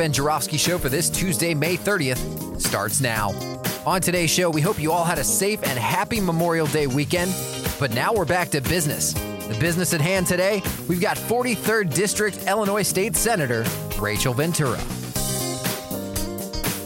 [0.00, 3.32] Ben Joravsky Show for this Tuesday, May 30th starts now.
[3.84, 7.34] On today's show, we hope you all had a safe and happy Memorial Day weekend.
[7.78, 9.12] But now we're back to business.
[9.12, 13.62] The business at hand today, we've got 43rd District Illinois State Senator
[14.00, 14.80] Rachel Ventura.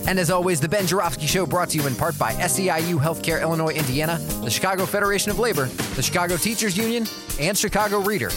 [0.09, 3.41] And as always, the Ben Joravsky Show brought to you in part by SEIU Healthcare
[3.41, 7.07] Illinois, Indiana, the Chicago Federation of Labor, the Chicago Teachers Union,
[7.39, 8.31] and Chicago Reader.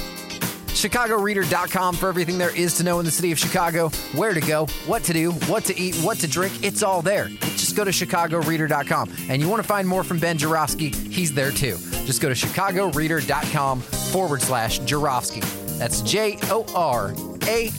[0.77, 4.67] ChicagoReader.com for everything there is to know in the city of Chicago, where to go,
[4.85, 6.53] what to do, what to eat, what to drink.
[6.63, 7.29] It's all there.
[7.57, 9.11] Just go to ChicagoReader.com.
[9.27, 11.77] And you want to find more from Ben Joravsky, he's there too.
[12.05, 15.39] Just go to ChicagoReader.com forward slash Joravsky.
[15.79, 17.11] That's J O R
[17.47, 17.71] A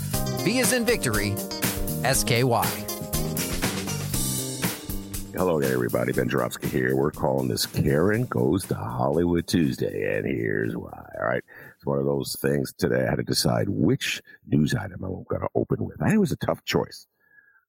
[0.43, 1.37] V is in victory,
[2.03, 2.67] S K Y.
[5.37, 6.13] Hello there, everybody.
[6.13, 6.97] Ben Joravsky here.
[6.97, 11.09] We're calling this Karen Goes to Hollywood Tuesday, and here's why.
[11.21, 11.45] All right.
[11.89, 13.07] One of those things today.
[13.07, 16.01] I had to decide which news item I'm going to open with.
[16.03, 17.07] I think it was a tough choice.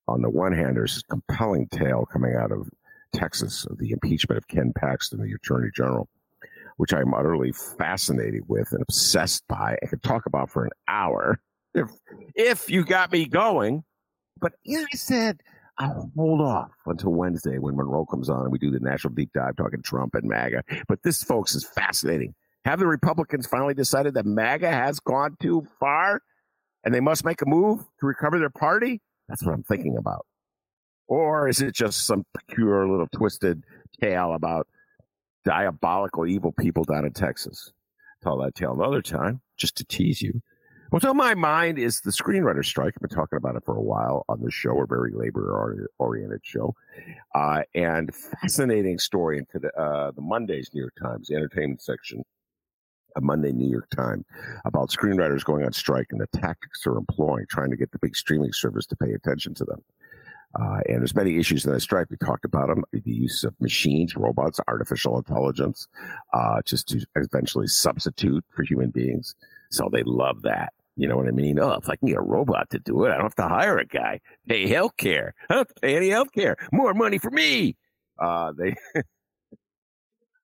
[0.09, 2.70] On the one hand, there's a compelling tale coming out of
[3.14, 6.09] Texas of the impeachment of Ken Paxton, the Attorney General,
[6.75, 9.78] which I'm utterly fascinated with and obsessed by.
[9.81, 11.40] I could talk about for an hour
[11.73, 11.90] if
[12.36, 13.84] if you got me going.
[14.42, 15.42] But yeah, I said
[15.78, 19.31] I'll hold off until Wednesday when Monroe comes on and we do the national deep
[19.34, 20.64] dive talking Trump and MAGA.
[20.90, 22.36] But this, folks, is fascinating.
[22.65, 26.21] Have the Republicans finally decided that MAGA has gone too far
[26.83, 29.01] and they must make a move to recover their party?
[29.28, 30.25] That's what I'm thinking about.
[31.07, 33.63] Or is it just some pure little twisted
[34.00, 34.67] tale about
[35.45, 37.72] diabolical evil people down in Texas?
[38.22, 40.41] Tell that tale another time, just to tease you.
[40.89, 42.94] What's on my mind is the screenwriter strike.
[42.97, 46.41] I've been talking about it for a while on the show, a very labor oriented
[46.44, 46.75] show.
[47.34, 52.23] Uh, and fascinating story into the, uh, the Monday's New York Times, the entertainment section
[53.16, 54.25] a Monday New York Times
[54.66, 58.16] about screenwriters going on strike and the tactics they're employing, trying to get the big
[58.16, 59.84] streaming service to pay attention to them.
[60.59, 62.08] Uh, and there's many issues in that strike.
[62.09, 65.88] We talked about them: the use of machines, robots, artificial intelligence,
[66.34, 69.36] uh, just to eventually substitute for human beings.
[69.70, 70.74] So they love that.
[70.96, 71.59] You know what I mean?
[71.59, 73.78] Oh, if I can get a robot to do it, I don't have to hire
[73.78, 74.20] a guy.
[74.47, 75.34] Pay health care.
[75.50, 76.58] I don't have to pay any health care.
[76.74, 77.78] More money for me.
[78.18, 78.76] Uh, they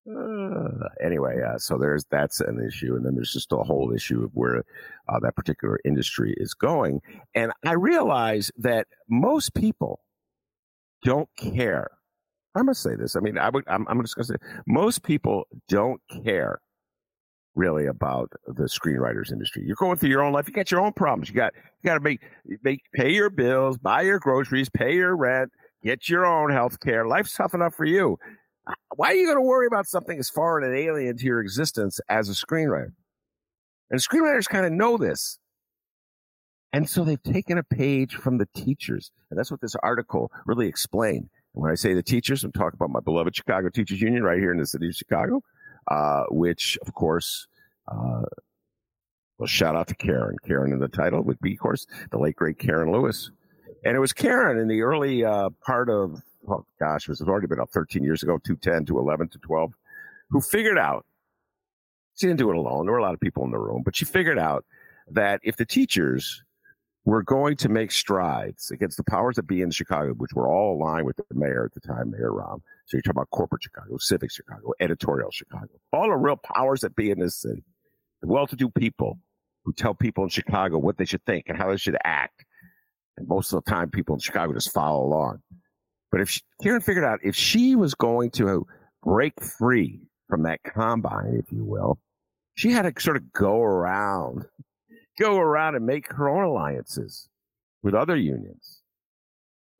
[0.07, 4.23] Uh, anyway, uh, so there's that's an issue, and then there's just a whole issue
[4.23, 4.63] of where
[5.09, 7.01] uh, that particular industry is going.
[7.33, 10.01] And I realize that most people
[11.03, 11.89] don't care.
[12.53, 13.15] I'm gonna say this.
[13.15, 13.63] I mean, I would.
[13.67, 14.35] I'm, I'm just gonna say
[14.67, 16.59] most people don't care
[17.55, 19.63] really about the screenwriters industry.
[19.65, 20.47] You're going through your own life.
[20.47, 21.29] You got your own problems.
[21.29, 22.21] You got you got to make
[22.63, 25.51] make pay your bills, buy your groceries, pay your rent,
[25.83, 27.07] get your own health care.
[27.07, 28.19] Life's tough enough for you
[28.95, 31.99] why are you going to worry about something as foreign and alien to your existence
[32.09, 32.93] as a screenwriter?
[33.89, 35.39] And screenwriters kind of know this.
[36.73, 39.11] And so they've taken a page from the teachers.
[39.29, 41.29] And that's what this article really explained.
[41.53, 44.39] And when I say the teachers, I'm talking about my beloved Chicago Teachers Union right
[44.39, 45.41] here in the city of Chicago,
[45.89, 47.47] uh, which, of course,
[47.87, 48.23] uh,
[49.37, 50.37] well, shout out to Karen.
[50.45, 53.31] Karen in the title be, of course, the late, great Karen Lewis.
[53.83, 57.47] And it was Karen in the early uh, part of oh gosh, it was already
[57.47, 59.73] been up 13 years ago, 210 to 11 to 12,
[60.29, 61.05] who figured out,
[62.15, 62.85] she didn't do it alone.
[62.85, 64.65] There were a lot of people in the room, but she figured out
[65.09, 66.43] that if the teachers
[67.03, 70.75] were going to make strides against the powers that be in Chicago, which were all
[70.75, 72.61] aligned with the mayor at the time, Mayor Rahm.
[72.85, 76.95] So you're talking about corporate Chicago, civic Chicago, editorial Chicago, all the real powers that
[76.95, 77.63] be in this city,
[78.21, 79.19] the well-to-do people
[79.63, 82.45] who tell people in Chicago what they should think and how they should act.
[83.17, 85.41] And most of the time, people in Chicago just follow along.
[86.11, 88.65] But if she, Karen figured out if she was going to
[89.03, 91.99] break free from that combine, if you will,
[92.55, 94.45] she had to sort of go around,
[95.19, 97.27] go around and make her own alliances
[97.83, 98.81] with other unions,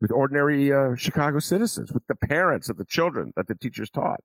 [0.02, 4.20] with ordinary uh, Chicago citizens, with the parents of the children that the teachers taught.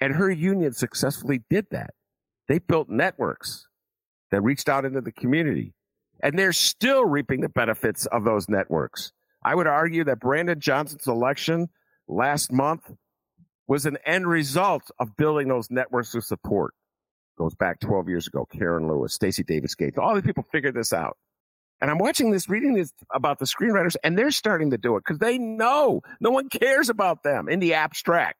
[0.00, 1.94] And her union successfully did that.
[2.48, 3.66] They built networks
[4.30, 5.74] that reached out into the community.
[6.22, 9.12] And they're still reaping the benefits of those networks.
[9.44, 11.68] I would argue that Brandon Johnson's election
[12.08, 12.90] last month
[13.66, 16.74] was an end result of building those networks of support.
[17.38, 18.46] Goes back 12 years ago.
[18.52, 21.16] Karen Lewis, Stacy Davis Gates, all these people figured this out.
[21.80, 25.02] And I'm watching this, reading this about the screenwriters, and they're starting to do it
[25.04, 28.38] because they know no one cares about them in the abstract.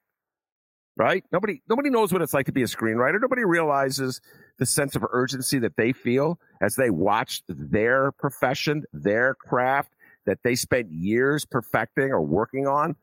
[0.94, 1.24] Right?
[1.32, 3.20] Nobody, nobody knows what it's like to be a screenwriter.
[3.20, 4.20] Nobody realizes
[4.58, 9.90] the sense of urgency that they feel as they watch their profession, their craft
[10.26, 12.96] that they spent years perfecting or working on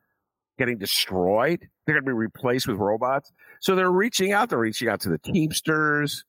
[0.60, 1.66] getting destroyed.
[1.86, 3.32] They're going to be replaced with robots.
[3.60, 4.50] So they're reaching out.
[4.50, 6.24] They're reaching out to the Teamsters.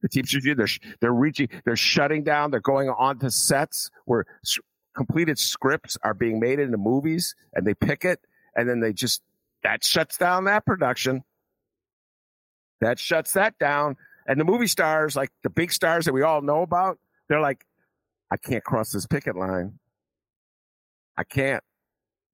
[0.00, 2.50] The Teamsters, they're, they're reaching, they're shutting down.
[2.50, 4.24] They're going on to sets where
[4.96, 8.20] completed scripts are being made into movies and they pick it
[8.56, 9.20] and then they just,
[9.62, 11.22] that shuts down that production.
[12.80, 13.96] That shuts that down.
[14.26, 16.98] And the movie stars, like the big stars that we all know about,
[17.28, 17.66] they're like,
[18.30, 19.78] I can't cross this picket line.
[21.16, 21.62] I can't.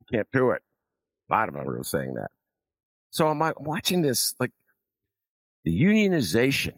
[0.00, 0.62] I can't do it.
[1.28, 2.30] Them are saying that.
[3.10, 4.52] So I'm watching this, like
[5.64, 6.74] the unionization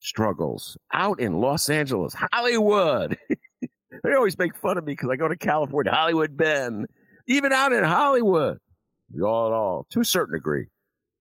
[0.00, 3.18] struggles out in Los Angeles, Hollywood.
[3.60, 6.86] they always make fun of me because I go to California, Hollywood Ben.
[7.28, 8.58] Even out in Hollywood,
[9.22, 10.66] all in all, to a certain degree,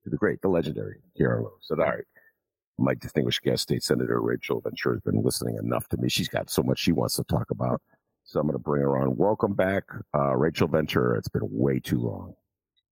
[0.03, 2.03] to the great, the legendary said, all right,
[2.77, 6.09] my distinguished guest, State Senator Rachel Ventura has been listening enough to me.
[6.09, 7.81] She's got so much she wants to talk about.
[8.25, 9.15] So I'm going to bring her on.
[9.15, 9.83] Welcome back,
[10.15, 11.17] uh, Rachel Ventura.
[11.19, 12.33] It's been way too long.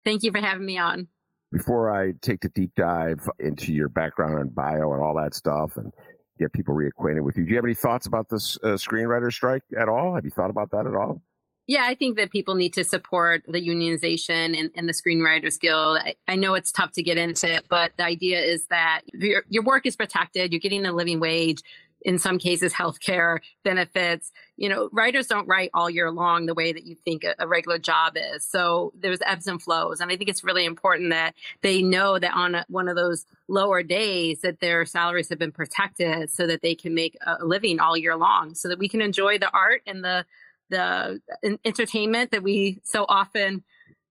[0.06, 1.10] Thank you for having me on.
[1.52, 5.76] Before I take the deep dive into your background and bio and all that stuff
[5.76, 5.92] and
[6.40, 9.64] get people reacquainted with you, do you have any thoughts about this uh, screenwriter strike
[9.78, 10.16] at all?
[10.16, 11.22] Have you thought about that at all?
[11.68, 15.98] Yeah, I think that people need to support the unionization and, and the Screenwriters Guild.
[15.98, 19.44] I, I, know it's tough to get into it, but the idea is that your,
[19.50, 20.54] your work is protected.
[20.54, 21.62] You're getting a living wage
[22.08, 24.32] in some cases healthcare benefits.
[24.56, 27.48] You know writers don't write all year long the way that you think a, a,
[27.48, 28.48] regular job is.
[28.48, 30.00] So there's ebbs and flows.
[30.00, 33.26] And i think it's really important that they know that on a, one of those
[33.50, 37.80] lower days that their salaries have been protected so that they can make a living
[37.80, 40.26] all year long so that we can enjoy the art and the
[40.70, 43.64] the uh, entertainment that we so often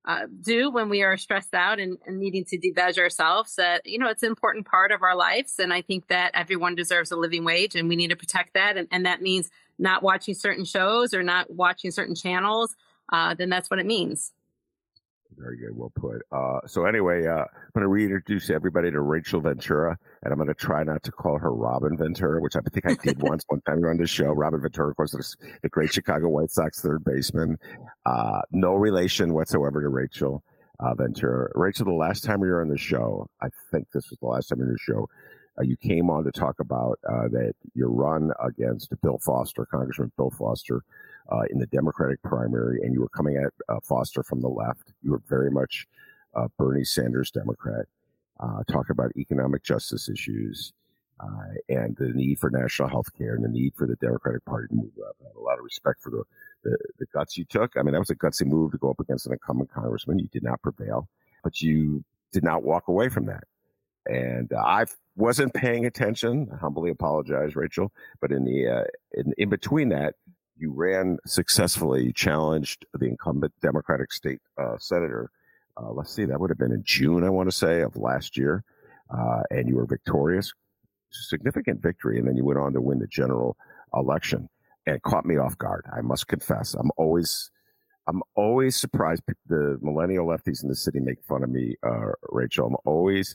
[0.06, 3.98] uh, do when we are stressed out and, and needing to debudge ourselves that you
[3.98, 5.58] know it's an important part of our lives.
[5.58, 8.76] And i think that everyone deserves a living wage and we need to protect that.
[8.76, 12.74] And, and that means not watching certain shows or not watching certain channels
[13.12, 14.32] uh, then that's what it means
[15.38, 15.76] very good.
[15.76, 16.22] Well put.
[16.32, 20.48] Uh, so anyway, uh, I'm going to reintroduce everybody to Rachel Ventura, and I'm going
[20.48, 23.60] to try not to call her Robin Ventura, which I think I did once one
[23.62, 24.32] time on the show.
[24.32, 27.58] Robin Ventura, of course, the great Chicago White Sox third baseman.
[28.04, 30.42] Uh, no relation whatsoever to Rachel
[30.80, 31.50] uh, Ventura.
[31.54, 34.48] Rachel, the last time you were on the show, I think this was the last
[34.48, 35.08] time you were on the show,
[35.58, 40.12] uh, you came on to talk about uh, that your run against Bill Foster, Congressman
[40.16, 40.82] Bill Foster,
[41.30, 44.92] uh, in the Democratic primary, and you were coming at uh, Foster from the left.
[45.02, 45.86] You were very much
[46.34, 47.86] uh, Bernie Sanders Democrat,
[48.40, 50.72] uh, talking about economic justice issues
[51.20, 54.68] uh, and the need for national health care and the need for the Democratic Party
[54.68, 55.16] to move up.
[55.22, 56.22] I have a lot of respect for the,
[56.62, 57.76] the, the guts you took.
[57.76, 60.18] I mean, that was a gutsy move to go up against an incumbent congressman.
[60.18, 61.08] You did not prevail,
[61.42, 63.44] but you did not walk away from that.
[64.04, 64.84] And uh, I
[65.16, 66.48] wasn't paying attention.
[66.52, 67.92] I humbly apologize, Rachel.
[68.20, 70.14] But in the in, in between that,
[70.58, 75.30] you ran successfully, challenged the incumbent Democratic state uh, senator.
[75.76, 78.36] Uh, let's see, that would have been in June, I want to say, of last
[78.36, 78.64] year,
[79.10, 80.52] uh, and you were victorious,
[81.10, 83.56] significant victory, and then you went on to win the general
[83.94, 84.48] election,
[84.86, 85.84] and caught me off guard.
[85.92, 87.50] I must confess, I'm always.
[88.08, 89.24] I'm always surprised.
[89.48, 92.68] The millennial lefties in the city make fun of me, uh, Rachel.
[92.68, 93.34] I'm always,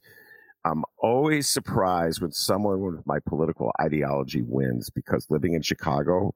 [0.63, 6.33] I'm always surprised when someone with my political ideology wins because living in Chicago,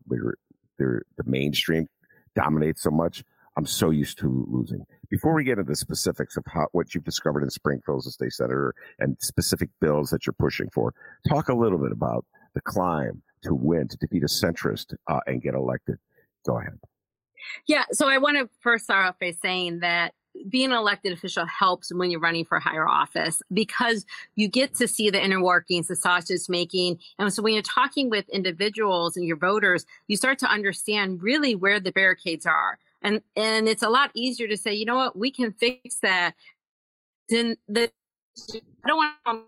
[0.77, 1.87] the mainstream
[2.35, 3.23] dominates so much.
[3.57, 4.85] I'm so used to losing.
[5.09, 8.11] Before we get into the specifics of how, what you've discovered in Springfield as a
[8.11, 10.93] state senator and specific bills that you're pushing for,
[11.29, 15.41] talk a little bit about the climb to win, to defeat a centrist uh, and
[15.41, 15.97] get elected.
[16.45, 16.79] Go ahead.
[17.67, 20.13] Yeah, so I want to first start off by saying that
[20.49, 24.87] being an elected official helps when you're running for higher office because you get to
[24.87, 26.99] see the inner workings, the sausage making.
[27.17, 31.55] And so when you're talking with individuals and your voters, you start to understand really
[31.55, 32.77] where the barricades are.
[33.01, 36.33] And and it's a lot easier to say, you know what, we can fix that.
[37.29, 37.91] Then the
[38.83, 39.45] I don't want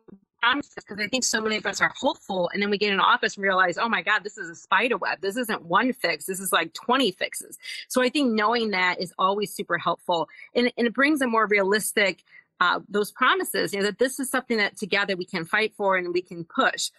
[0.48, 2.50] promises because I think so many of us are hopeful.
[2.54, 4.98] And then we get in office and realize, oh my God, this is a spider
[4.98, 5.20] web.
[5.22, 6.26] This isn't one fix.
[6.26, 7.58] This is like 20 fixes.
[7.88, 10.30] So I think knowing that is always super helpful.
[10.56, 12.24] And, and it brings a more realistic,
[12.60, 15.98] uh, those promises, you know, that this is something that together we can fight for
[15.98, 16.90] and we can push.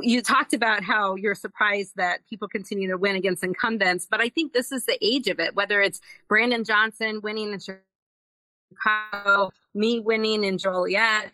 [0.00, 4.28] You talked about how you're surprised that people continue to win against incumbents, but I
[4.28, 10.00] think this is the age of it, whether it's Brandon Johnson winning in Chicago, me
[10.00, 11.32] winning in Joliet.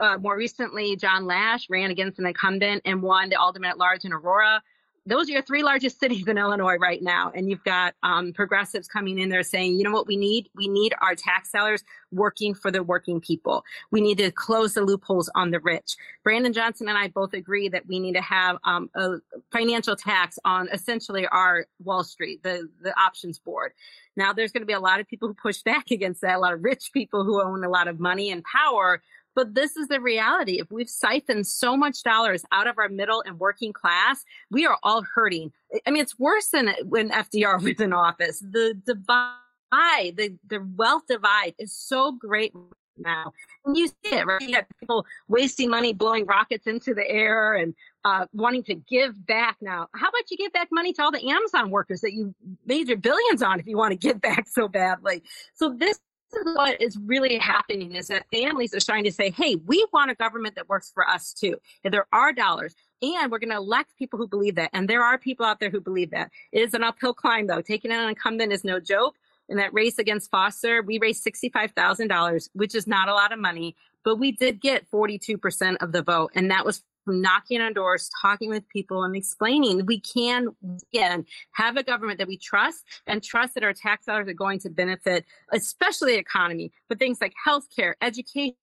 [0.00, 4.04] Uh, more recently, John Lash ran against an incumbent and won the alderman at large
[4.04, 4.62] in Aurora
[5.06, 7.30] those are your three largest cities in Illinois right now.
[7.34, 10.48] And you've got um, progressives coming in there saying, you know what we need?
[10.54, 13.64] We need our tax dollars working for the working people.
[13.90, 15.96] We need to close the loopholes on the rich.
[16.22, 19.16] Brandon Johnson and I both agree that we need to have um, a
[19.52, 23.72] financial tax on essentially our Wall Street, the, the options board.
[24.16, 26.38] Now, there's going to be a lot of people who push back against that, a
[26.38, 29.02] lot of rich people who own a lot of money and power
[29.34, 30.60] but this is the reality.
[30.60, 34.78] If we've siphoned so much dollars out of our middle and working class, we are
[34.82, 35.52] all hurting.
[35.86, 38.40] I mean, it's worse than when FDR was in office.
[38.40, 42.52] The divide, the, the wealth divide is so great
[42.96, 43.32] now.
[43.64, 44.40] And you see it, right?
[44.40, 47.74] You have people wasting money, blowing rockets into the air and
[48.04, 49.88] uh, wanting to give back now.
[49.94, 52.34] How about you give back money to all the Amazon workers that you
[52.66, 55.22] made your billions on if you want to give back so badly?
[55.54, 55.98] So this
[56.42, 60.14] what is really happening is that families are starting to say, hey, we want a
[60.14, 61.56] government that works for us too.
[61.84, 62.74] And there are dollars.
[63.02, 64.70] And we're going to elect people who believe that.
[64.72, 66.30] And there are people out there who believe that.
[66.52, 67.60] It is an uphill climb, though.
[67.60, 69.16] Taking an incumbent is no joke.
[69.48, 73.76] In that race against Foster, we raised $65,000, which is not a lot of money,
[74.02, 76.30] but we did get 42% of the vote.
[76.34, 80.48] And that was knocking on doors, talking with people, and explaining we can
[80.92, 84.58] again have a government that we trust and trust that our tax dollars are going
[84.60, 88.54] to benefit, especially the economy, but things like healthcare, education.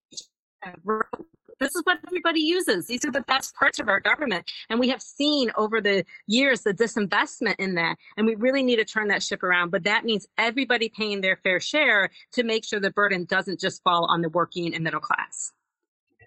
[1.59, 2.87] This is what everybody uses.
[2.87, 4.51] These are the best parts of our government.
[4.71, 7.97] And we have seen over the years the disinvestment in that.
[8.17, 9.69] And we really need to turn that ship around.
[9.69, 13.83] But that means everybody paying their fair share to make sure the burden doesn't just
[13.83, 15.53] fall on the working and middle class.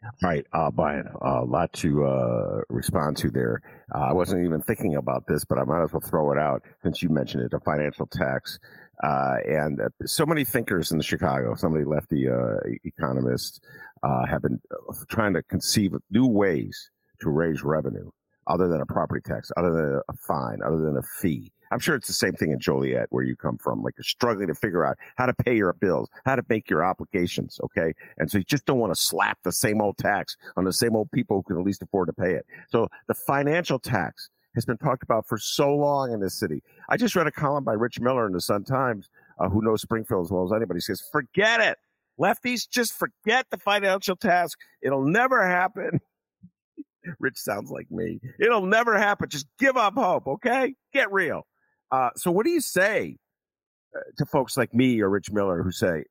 [0.04, 3.62] All right, uh, Brian, a lot to uh, respond to there.
[3.94, 6.62] Uh, I wasn't even thinking about this, but I might as well throw it out
[6.82, 8.58] since you mentioned it, a financial tax.
[9.02, 13.61] Uh, and uh, so many thinkers in Chicago, so many lefty uh, economists,
[14.28, 14.61] have been
[15.08, 18.11] trying to conceive of new ways to raise revenue
[18.46, 21.50] other than a property tax, other than a fine, other than a fee.
[21.75, 23.83] I'm sure it's the same thing in Joliet where you come from.
[23.83, 26.85] Like you're struggling to figure out how to pay your bills, how to make your
[26.85, 27.59] obligations.
[27.64, 27.93] Okay.
[28.16, 30.95] And so you just don't want to slap the same old tax on the same
[30.95, 32.47] old people who can at least afford to pay it.
[32.69, 36.62] So the financial tax has been talked about for so long in this city.
[36.88, 39.09] I just read a column by Rich Miller in the Sun Times,
[39.40, 40.76] uh, who knows Springfield as well as anybody.
[40.76, 41.76] He says, forget it.
[42.21, 44.54] Lefties, just forget the financial tax.
[44.81, 46.00] It'll never happen.
[47.19, 48.21] Rich sounds like me.
[48.38, 49.28] It'll never happen.
[49.28, 50.76] Just give up hope, okay?
[50.93, 51.49] Get real.
[51.90, 53.16] Uh, so, what do you say
[53.94, 56.04] uh, to folks like me or Rich Miller who say,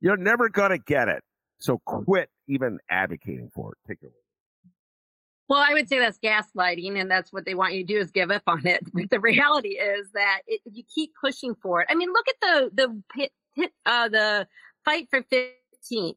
[0.00, 1.22] you're never going to get it?
[1.58, 3.78] So, quit even advocating for it.
[3.88, 4.10] Take.
[5.48, 8.12] Well, I would say that's gaslighting, and that's what they want you to do is
[8.12, 8.80] give up on it.
[8.94, 11.88] But the reality is that it, you keep pushing for it.
[11.90, 12.70] I mean, look at the
[13.56, 14.46] the uh, the
[14.84, 16.14] fight for 15.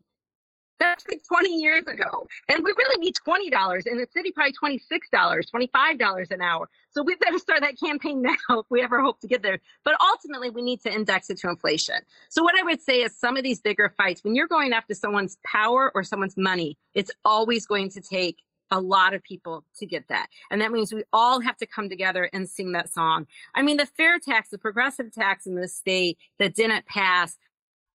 [0.79, 2.27] That's like 20 years ago.
[2.49, 4.79] And we really need $20 in the city, probably $26,
[5.11, 6.69] $25 an hour.
[6.91, 9.59] So we better start that campaign now if we ever hope to get there.
[9.83, 11.95] But ultimately, we need to index it to inflation.
[12.29, 14.93] So what I would say is some of these bigger fights, when you're going after
[14.93, 18.37] someone's power or someone's money, it's always going to take
[18.71, 20.27] a lot of people to get that.
[20.49, 23.27] And that means we all have to come together and sing that song.
[23.53, 27.37] I mean, the fair tax, the progressive tax in this state that didn't pass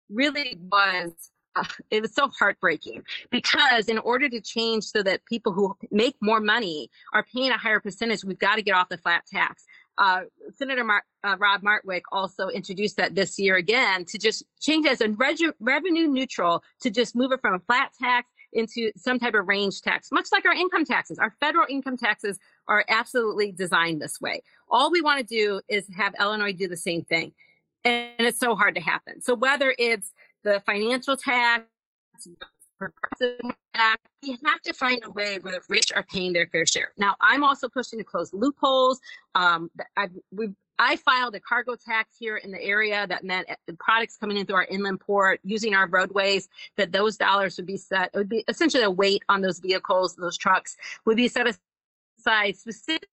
[0.09, 1.13] really was
[1.91, 6.41] it was so heartbreaking because in order to change so that people who make more
[6.41, 9.65] money are paying a higher percentage, we've got to get off the flat tax.
[9.99, 10.21] Uh,
[10.55, 15.01] Senator Mar- uh, Rob Martwick also introduced that this year again to just change as
[15.01, 19.35] a reg- revenue neutral to just move it from a flat tax into some type
[19.35, 21.19] of range tax, much like our income taxes.
[21.19, 22.39] Our federal income taxes
[22.69, 24.43] are absolutely designed this way.
[24.71, 27.33] All we want to do is have Illinois do the same thing.
[27.85, 29.21] And it's so hard to happen.
[29.21, 30.13] So whether it's
[30.45, 31.65] the financial tax.
[34.23, 36.93] We have to find a way where the rich are paying their fair share.
[36.97, 39.01] Now, I'm also pushing to close loopholes.
[39.35, 43.49] Um, I've, we've I filed a cargo tax here in the area that meant
[43.81, 47.77] products coming in through our inland port using our roadways, that those dollars would be
[47.77, 51.49] set, it would be essentially a weight on those vehicles, those trucks would be set
[52.21, 53.09] aside specifically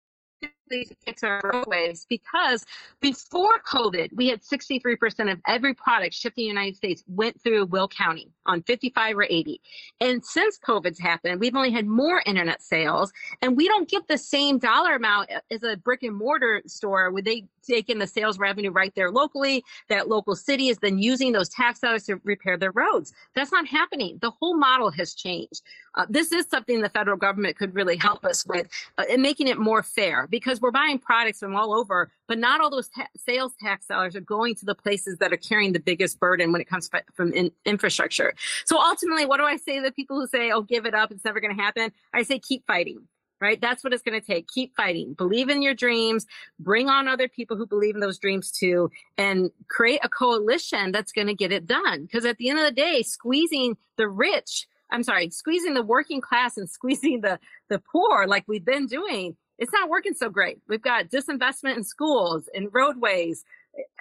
[0.69, 2.65] to fix our roadways because
[2.99, 7.65] before COVID, we had 63% of every product shipped in the United States went through
[7.65, 9.61] Will County on 55 or 80.
[10.01, 14.17] And since COVID's happened, we've only had more internet sales and we don't get the
[14.17, 18.37] same dollar amount as a brick and mortar store where they take in the sales
[18.37, 19.63] revenue right there locally.
[19.89, 23.13] That local city is then using those tax dollars to repair their roads.
[23.33, 24.19] That's not happening.
[24.21, 25.61] The whole model has changed.
[25.95, 28.67] Uh, this is something the federal government could really help us with
[28.97, 32.37] uh, in making it more fair because because we're buying products from all over, but
[32.37, 35.73] not all those ta- sales tax dollars are going to the places that are carrying
[35.73, 38.33] the biggest burden when it comes from in- infrastructure.
[38.65, 41.11] So ultimately, what do I say to the people who say, "Oh, give it up,
[41.11, 41.91] it's never going to happen"?
[42.13, 43.07] I say, keep fighting
[43.41, 43.59] right?
[43.59, 44.47] That's what it's going to take.
[44.47, 45.13] Keep fighting.
[45.13, 46.25] Believe in your dreams.
[46.57, 51.11] Bring on other people who believe in those dreams too, and create a coalition that's
[51.11, 52.03] going to get it done.
[52.03, 56.21] Because at the end of the day, squeezing the rich, I'm sorry, squeezing the working
[56.21, 57.37] class and squeezing the
[57.69, 60.59] the poor, like we've been doing, it's not working so great.
[60.67, 63.45] We've got disinvestment in schools and roadways.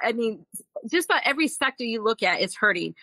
[0.03, 0.45] I mean,
[0.91, 2.95] just about every sector you look at, is hurting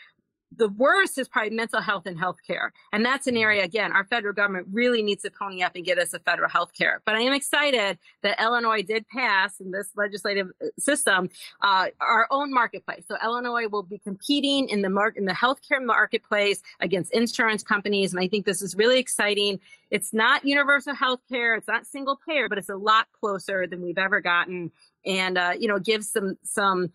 [0.56, 2.70] the worst is probably mental health and healthcare.
[2.92, 5.98] And that's an area, again, our federal government really needs to pony up and get
[5.98, 7.02] us a federal health care.
[7.06, 11.30] But I am excited that Illinois did pass in this legislative uh, system
[11.62, 13.04] uh, our own marketplace.
[13.08, 18.14] So Illinois will be competing in the market in the healthcare marketplace against insurance companies.
[18.14, 19.60] And I think this is really exciting.
[19.90, 23.82] It's not universal health care, it's not single payer, but it's a lot closer than
[23.82, 24.72] we've ever gotten.
[25.06, 26.92] And uh, you know, gives some some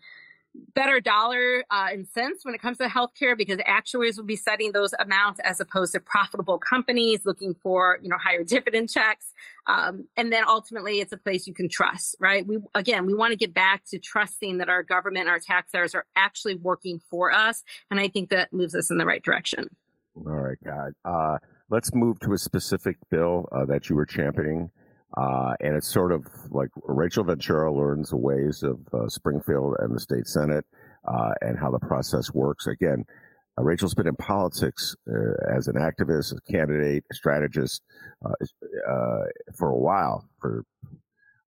[0.73, 4.71] better dollar uh, and cents when it comes to healthcare because actuaries will be setting
[4.71, 9.33] those amounts as opposed to profitable companies looking for you know higher dividend checks.
[9.65, 12.45] Um, and then ultimately it's a place you can trust right?
[12.45, 16.05] We again we want to get back to trusting that our government our taxpayers are
[16.15, 19.67] actually working for us and i think that moves us in the right direction.
[20.15, 21.37] All right god uh,
[21.69, 24.69] let's move to a specific bill uh, that you were championing
[25.15, 29.95] uh, and it's sort of like Rachel Ventura learns the ways of uh, Springfield and
[29.95, 30.65] the state senate
[31.07, 32.67] uh, and how the process works.
[32.67, 33.05] Again,
[33.57, 37.81] uh, Rachel's been in politics uh, as an activist, a candidate, a strategist
[38.25, 39.23] uh,
[39.57, 40.89] for a while, for I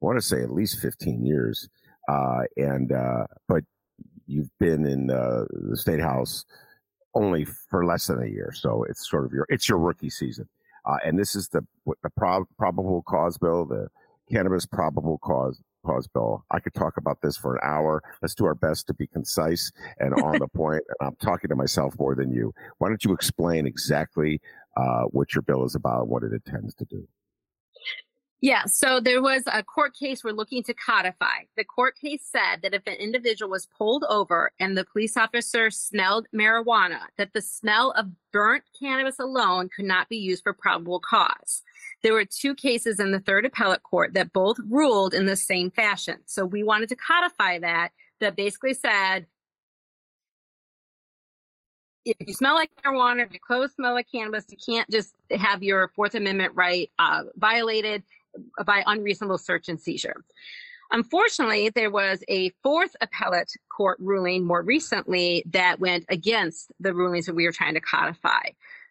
[0.00, 1.68] want to say at least 15 years.
[2.56, 2.90] and
[3.46, 3.64] but
[4.26, 6.46] you've been in the state house
[7.14, 10.48] only for less than a year, so it's sort of your it's your rookie season.
[10.84, 11.62] Uh, and this is the
[12.02, 13.88] the prob- probable cause bill, the
[14.30, 16.44] cannabis probable cause cause bill.
[16.50, 18.02] I could talk about this for an hour.
[18.22, 20.82] Let's do our best to be concise and on the point.
[20.88, 22.52] And I'm talking to myself more than you.
[22.78, 24.40] Why don't you explain exactly
[24.76, 27.06] uh, what your bill is about and what it intends to do?
[28.42, 31.44] Yeah, so there was a court case we're looking to codify.
[31.58, 35.70] The court case said that if an individual was pulled over and the police officer
[35.70, 41.00] smelled marijuana, that the smell of burnt cannabis alone could not be used for probable
[41.00, 41.62] cause.
[42.02, 45.70] There were two cases in the third appellate court that both ruled in the same
[45.70, 46.20] fashion.
[46.24, 49.26] So we wanted to codify that, that basically said
[52.06, 55.62] if you smell like marijuana, if your clothes smell like cannabis, you can't just have
[55.62, 58.02] your Fourth Amendment right uh, violated
[58.64, 60.24] by unreasonable search and seizure.
[60.92, 67.26] Unfortunately, there was a fourth appellate court ruling more recently that went against the rulings
[67.26, 68.42] that we were trying to codify.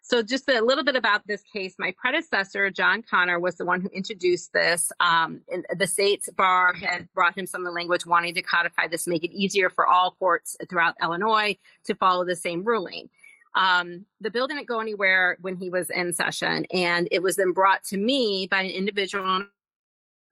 [0.02, 1.74] So, just a little bit about this case.
[1.78, 4.90] My predecessor, John Connor, was the one who introduced this.
[4.98, 5.42] Um,
[5.76, 9.24] the state's bar had brought him some of the language wanting to codify this, make
[9.24, 13.10] it easier for all courts throughout Illinois to follow the same ruling.
[13.54, 17.52] Um, the bill didn't go anywhere when he was in session, and it was then
[17.52, 19.46] brought to me by an individual in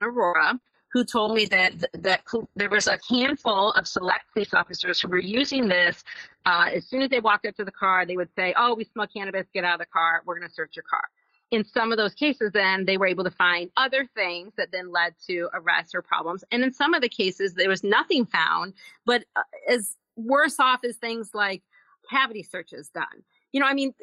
[0.00, 2.22] Aurora who told me that that
[2.56, 6.02] there was a handful of select police officers who were using this.
[6.46, 8.84] Uh, as soon as they walked up to the car, they would say, "Oh, we
[8.84, 9.46] smell cannabis.
[9.52, 10.22] Get out of the car.
[10.24, 11.02] We're going to search your car."
[11.50, 14.90] In some of those cases, then they were able to find other things that then
[14.92, 16.44] led to arrests or problems.
[16.52, 18.74] And in some of the cases, there was nothing found,
[19.06, 21.62] but uh, as worse off as things like
[22.08, 23.24] cavity searches done.
[23.52, 23.94] You know, I mean,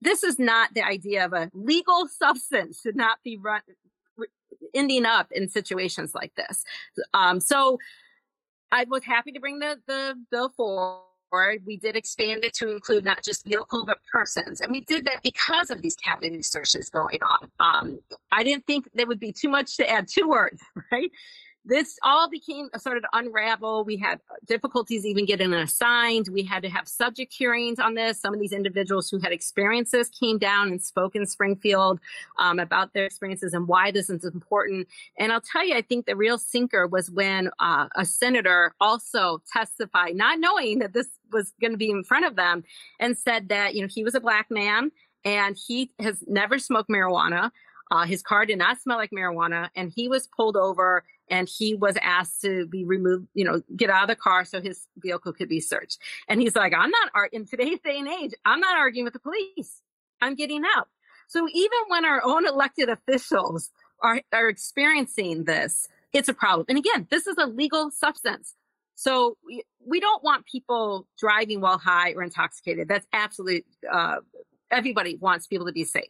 [0.00, 3.62] this is not the idea of a legal substance should not be run,
[4.74, 6.64] ending up in situations like this.
[7.14, 7.78] Um, so
[8.70, 11.62] I was happy to bring the, the bill forward.
[11.66, 14.60] We did expand it to include not just vehicle, but persons.
[14.60, 17.50] And we did that because of these cavity searches going on.
[17.60, 20.60] Um, I didn't think there would be too much to add two words,
[20.92, 21.10] right?
[21.64, 23.84] This all became started to unravel.
[23.84, 26.28] We had difficulties even getting assigned.
[26.32, 28.20] We had to have subject hearings on this.
[28.20, 32.00] Some of these individuals who had experiences came down and spoke in Springfield
[32.38, 34.88] um, about their experiences and why this is important.
[35.18, 39.42] And I'll tell you, I think the real sinker was when uh, a senator also
[39.52, 42.64] testified, not knowing that this was going to be in front of them,
[42.98, 44.90] and said that you know he was a black man
[45.24, 47.50] and he has never smoked marijuana.
[47.90, 51.74] Uh, his car did not smell like marijuana, and he was pulled over and he
[51.74, 55.32] was asked to be removed, you know, get out of the car so his vehicle
[55.32, 55.98] could be searched.
[56.28, 59.14] And he's like, I'm not, ar- in today's day and age, I'm not arguing with
[59.14, 59.82] the police.
[60.20, 60.88] I'm getting out.
[61.28, 63.70] So even when our own elected officials
[64.02, 66.66] are, are experiencing this, it's a problem.
[66.68, 68.54] And again, this is a legal substance.
[68.94, 72.88] So we, we don't want people driving while high or intoxicated.
[72.88, 74.16] That's absolutely uh,
[74.72, 76.04] everybody wants people to be safe.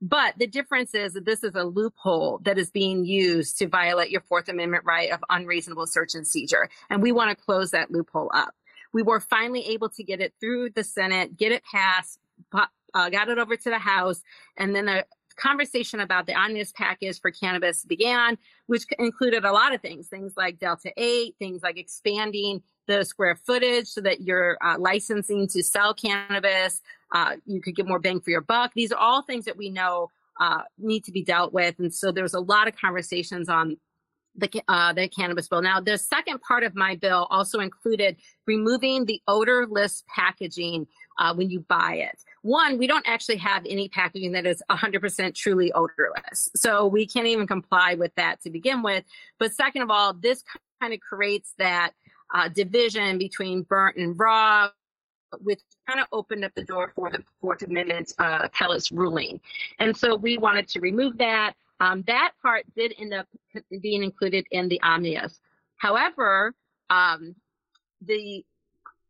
[0.00, 4.10] But the difference is that this is a loophole that is being used to violate
[4.10, 6.68] your Fourth Amendment right of unreasonable search and seizure.
[6.90, 8.54] And we want to close that loophole up.
[8.92, 12.18] We were finally able to get it through the Senate, get it passed,
[12.52, 14.22] uh, got it over to the House,
[14.56, 15.04] and then a
[15.36, 20.34] conversation about the omnibus package for cannabis began, which included a lot of things, things
[20.36, 25.62] like Delta 8, things like expanding the square footage so that you're uh, licensing to
[25.62, 26.80] sell cannabis,
[27.12, 28.72] uh, you could get more bang for your buck.
[28.74, 31.78] These are all things that we know uh, need to be dealt with.
[31.78, 33.76] And so there's a lot of conversations on
[34.36, 35.62] the, uh, the cannabis bill.
[35.62, 38.16] Now, the second part of my bill also included
[38.46, 40.86] removing the odorless packaging
[41.18, 42.22] uh, when you buy it.
[42.42, 46.48] One, we don't actually have any packaging that is 100% truly odorless.
[46.54, 49.04] So we can't even comply with that to begin with.
[49.38, 50.44] But second of all, this
[50.80, 51.92] kind of creates that
[52.32, 54.70] uh, division between burnt and raw,
[55.40, 59.40] which kind of opened up the door for the Fourth Amendment uh, appellate's ruling.
[59.78, 61.54] And so we wanted to remove that.
[61.80, 63.26] Um, that part did end up
[63.80, 65.40] being included in the omnibus.
[65.76, 66.54] However,
[66.90, 67.34] um,
[68.02, 68.44] the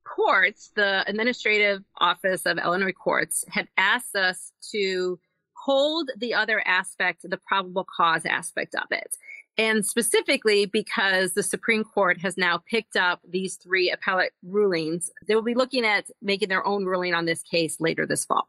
[0.04, 5.18] courts, the administrative office of Illinois courts, had asked us to
[5.54, 9.16] hold the other aspect, the probable cause aspect of it.
[9.58, 15.34] And specifically because the Supreme Court has now picked up these three appellate rulings, they
[15.34, 18.46] will be looking at making their own ruling on this case later this fall.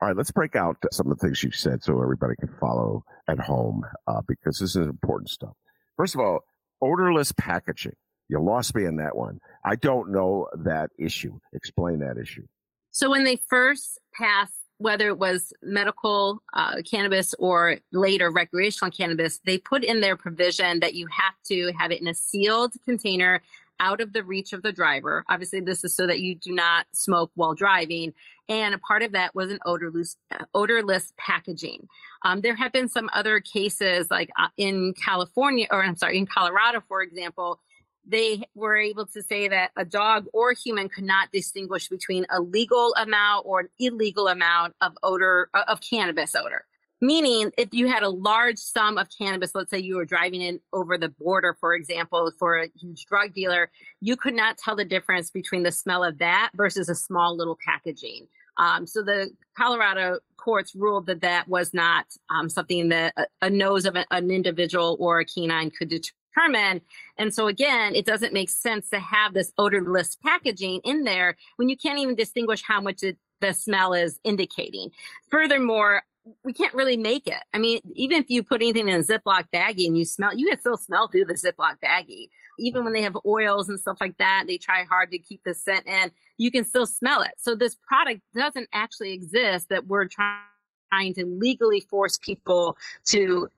[0.00, 3.04] All right, let's break out some of the things you said so everybody can follow
[3.28, 5.56] at home uh, because this is important stuff.
[5.96, 6.44] First of all,
[6.80, 7.96] odorless packaging.
[8.28, 9.40] You lost me in that one.
[9.64, 11.40] I don't know that issue.
[11.52, 12.46] Explain that issue.
[12.92, 19.40] So when they first passed whether it was medical uh, cannabis or later recreational cannabis,
[19.44, 23.42] they put in their provision that you have to have it in a sealed container
[23.80, 25.24] out of the reach of the driver.
[25.28, 28.12] Obviously, this is so that you do not smoke while driving.
[28.48, 30.16] And a part of that was an odorless,
[30.54, 31.86] odorless packaging.
[32.24, 36.26] Um, there have been some other cases, like uh, in California, or I'm sorry, in
[36.26, 37.60] Colorado, for example,
[38.08, 42.40] they were able to say that a dog or human could not distinguish between a
[42.40, 46.64] legal amount or an illegal amount of odor uh, of cannabis odor.
[47.00, 50.58] Meaning if you had a large sum of cannabis let's say you were driving in
[50.72, 54.84] over the border for example for a huge drug dealer you could not tell the
[54.84, 58.26] difference between the smell of that versus a small little packaging.
[58.56, 63.50] Um, so the colorado courts ruled that that was not um, something that a, a
[63.50, 66.80] nose of an individual or a canine could determine determine.
[67.16, 71.68] And so again, it doesn't make sense to have this odorless packaging in there when
[71.68, 74.90] you can't even distinguish how much it, the smell is indicating.
[75.30, 76.02] Furthermore,
[76.44, 77.42] we can't really make it.
[77.54, 80.48] I mean, even if you put anything in a Ziploc baggie and you smell, you
[80.48, 82.28] can still smell through the Ziploc baggie.
[82.58, 85.54] Even when they have oils and stuff like that, they try hard to keep the
[85.54, 86.10] scent in.
[86.36, 87.32] You can still smell it.
[87.38, 93.48] So this product doesn't actually exist that we're trying to legally force people to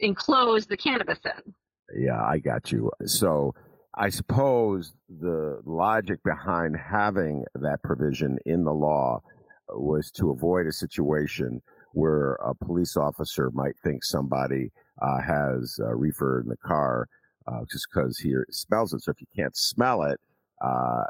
[0.00, 1.54] enclose the cannabis in.
[1.94, 2.90] Yeah, I got you.
[3.06, 3.54] So
[3.94, 9.22] I suppose the logic behind having that provision in the law
[9.68, 15.94] was to avoid a situation where a police officer might think somebody uh, has uh,
[15.94, 17.08] reefer in the car
[17.46, 19.02] uh, just because he smells it.
[19.02, 20.18] So if you can't smell it,
[20.64, 21.04] uh,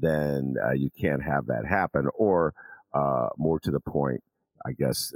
[0.00, 2.08] then uh, you can't have that happen.
[2.14, 2.54] Or
[2.94, 4.22] uh, more to the point,
[4.64, 5.12] I guess,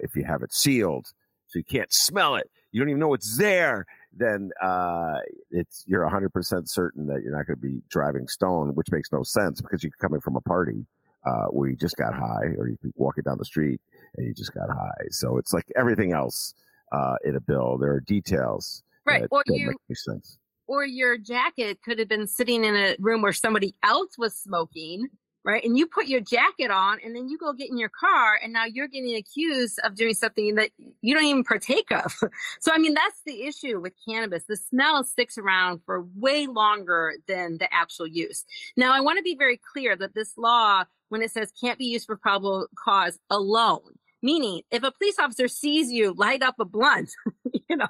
[0.00, 1.06] if you have it sealed,
[1.46, 5.18] so you can't smell it, you don't even know it's there then uh,
[5.50, 9.22] it's you're 100% certain that you're not going to be driving stone, which makes no
[9.22, 10.86] sense because you're coming from a party
[11.26, 13.80] uh, where you just got high, or you be walking down the street
[14.16, 15.06] and you just got high.
[15.10, 16.54] So it's like everything else
[16.92, 17.78] uh, in a bill.
[17.78, 19.22] There are details right.
[19.22, 20.38] that or don't you, make sense.
[20.66, 25.08] Or your jacket could have been sitting in a room where somebody else was smoking
[25.48, 25.64] right?
[25.64, 28.52] And you put your jacket on and then you go get in your car and
[28.52, 32.14] now you're getting accused of doing something that you don't even partake of.
[32.60, 34.44] so, I mean, that's the issue with cannabis.
[34.44, 38.44] The smell sticks around for way longer than the actual use.
[38.76, 41.86] Now, I want to be very clear that this law, when it says can't be
[41.86, 46.64] used for probable cause alone, Meaning, if a police officer sees you light up a
[46.64, 47.10] blunt,
[47.68, 47.88] you know,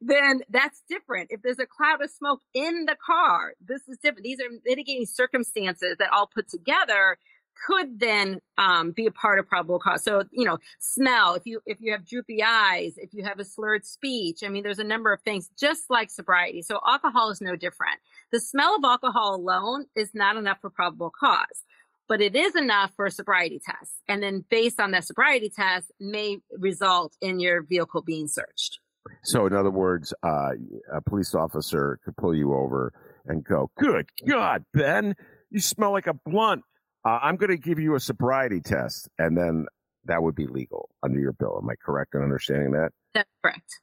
[0.00, 1.30] then that's different.
[1.30, 4.24] If there's a cloud of smoke in the car, this is different.
[4.24, 7.18] These are mitigating circumstances that all put together
[7.66, 10.02] could then um, be a part of probable cause.
[10.02, 13.44] So, you know, smell, if you if you have droopy eyes, if you have a
[13.44, 16.62] slurred speech, I mean, there's a number of things just like sobriety.
[16.62, 18.00] So alcohol is no different.
[18.32, 21.62] The smell of alcohol alone is not enough for probable cause
[22.08, 23.92] but it is enough for a sobriety test.
[24.08, 28.78] And then based on that sobriety test may result in your vehicle being searched.
[29.24, 30.50] So, in other words, uh,
[30.92, 32.92] a police officer could pull you over
[33.26, 35.14] and go, Good God, Ben,
[35.50, 36.62] you smell like a blunt.
[37.04, 39.66] Uh, I'm going to give you a sobriety test, and then
[40.04, 41.58] that would be legal under your bill.
[41.62, 42.90] Am I correct in understanding that?
[43.14, 43.80] That's correct.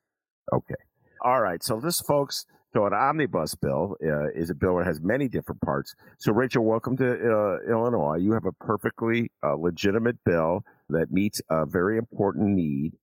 [0.54, 0.76] Okay.
[1.22, 1.62] All right.
[1.62, 5.62] So this, folks, so an omnibus bill uh, is a bill that has many different
[5.62, 5.96] parts.
[6.18, 8.18] So Rachel, welcome to uh, Illinois.
[8.18, 12.94] You have a perfectly uh, legitimate bill that meets a very important need.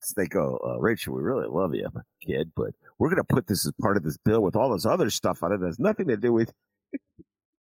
[0.00, 1.88] So they go, Rachel, we really love you,
[2.24, 4.86] kid, but we're going to put this as part of this bill with all this
[4.86, 6.52] other stuff on it that has nothing to do with.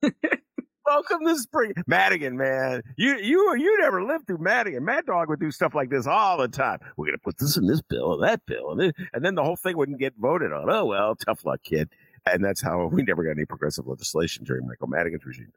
[0.86, 2.82] Welcome to spring, Madigan, man.
[2.96, 4.84] You you you never lived through Madigan.
[4.84, 6.78] Mad Dog would do stuff like this all the time.
[6.96, 9.42] We're gonna put this in this bill and that bill, and then, and then the
[9.42, 10.70] whole thing wouldn't get voted on.
[10.70, 11.88] Oh well, tough luck, kid.
[12.24, 15.52] And that's how we never got any progressive legislation during Michael Madigan's regime.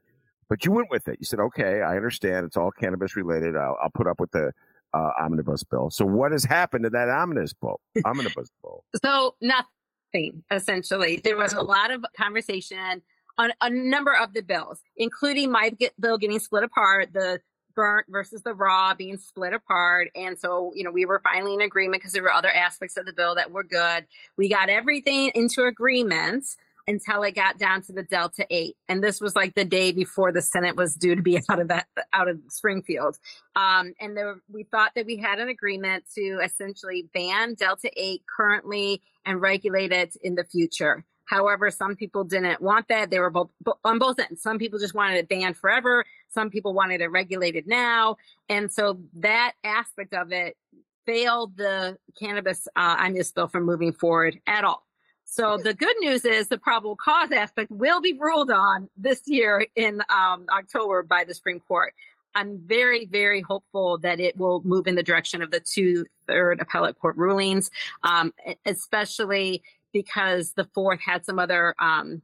[0.50, 1.18] But you went with it.
[1.20, 2.46] You said, okay, I understand.
[2.46, 3.56] It's all cannabis related.
[3.56, 4.52] I'll, I'll put up with the
[4.94, 5.90] uh, omnibus bill.
[5.92, 7.80] So what has happened to that omnibus bill?
[8.06, 8.84] Omnibus bill.
[9.04, 11.22] So nothing essentially.
[11.24, 13.04] There was a lot of conversation
[13.40, 17.40] on a number of the bills, including my bill getting split apart, the
[17.74, 20.10] burnt versus the raw being split apart.
[20.14, 23.06] And so, you know, we were finally in agreement because there were other aspects of
[23.06, 24.06] the bill that were good.
[24.38, 26.46] We got everything into agreement
[26.90, 28.76] until it got down to the Delta 8.
[28.90, 31.70] And this was like the day before the Senate was due to be out of
[31.70, 33.18] that, out of Springfield.
[33.56, 38.24] Um, and there, we thought that we had an agreement to essentially ban Delta 8
[38.36, 41.06] currently and regulate it in the future.
[41.30, 43.12] However, some people didn't want that.
[43.12, 43.52] They were both
[43.86, 44.42] on both ends.
[44.42, 46.04] Some people just wanted it banned forever.
[46.28, 48.18] Some people wanted it regulated now.
[48.50, 50.58] And so that aspect of it
[51.06, 54.88] failed the cannabis uh, omnibus bill from moving forward at all.
[55.24, 59.68] So the good news is the probable cause aspect will be ruled on this year
[59.76, 61.94] in um, October by the Supreme Court.
[62.34, 66.60] I'm very, very hopeful that it will move in the direction of the two third
[66.60, 67.70] appellate court rulings,
[68.02, 68.34] um,
[68.66, 69.62] especially
[69.94, 72.22] because the fourth had some other um,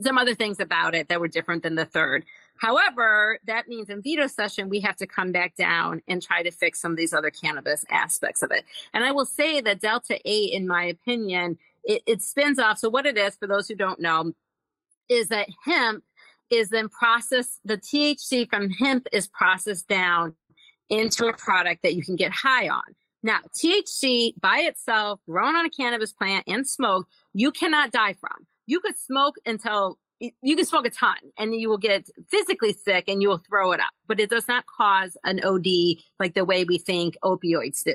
[0.00, 2.24] some other things about it that were different than the third.
[2.58, 6.50] However, that means in veto session, we have to come back down and try to
[6.50, 8.64] fix some of these other cannabis aspects of it.
[8.92, 12.78] And I will say that Delta 8, in my opinion, it, it spins off.
[12.78, 14.32] So, what it is, for those who don't know,
[15.08, 16.04] is that hemp
[16.50, 20.34] is then processed, the THC from hemp is processed down
[20.88, 22.82] into a product that you can get high on.
[23.22, 28.46] Now, THC by itself, grown on a cannabis plant and smoked, you cannot die from.
[28.66, 33.04] You could smoke until you can smoke a ton and you will get physically sick
[33.06, 35.66] and you will throw it up, but it does not cause an OD
[36.18, 37.86] like the way we think opioids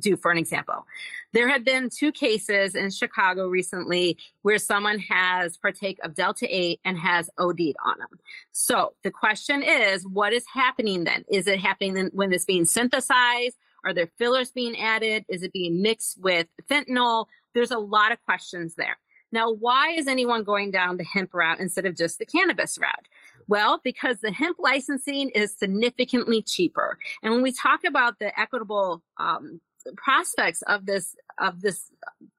[0.00, 0.86] do, for an example.
[1.32, 6.80] There have been two cases in Chicago recently where someone has partake of Delta 8
[6.84, 8.18] and has OD'd on them.
[8.50, 11.24] So the question is, what is happening then?
[11.30, 13.56] Is it happening when it's being synthesized?
[13.84, 15.24] Are there fillers being added?
[15.28, 17.26] Is it being mixed with fentanyl?
[17.54, 18.98] There's a lot of questions there.
[19.30, 23.08] Now, why is anyone going down the hemp route instead of just the cannabis route?
[23.46, 26.98] Well, because the hemp licensing is significantly cheaper.
[27.22, 29.60] And when we talk about the equitable um,
[29.96, 31.90] prospects of this of this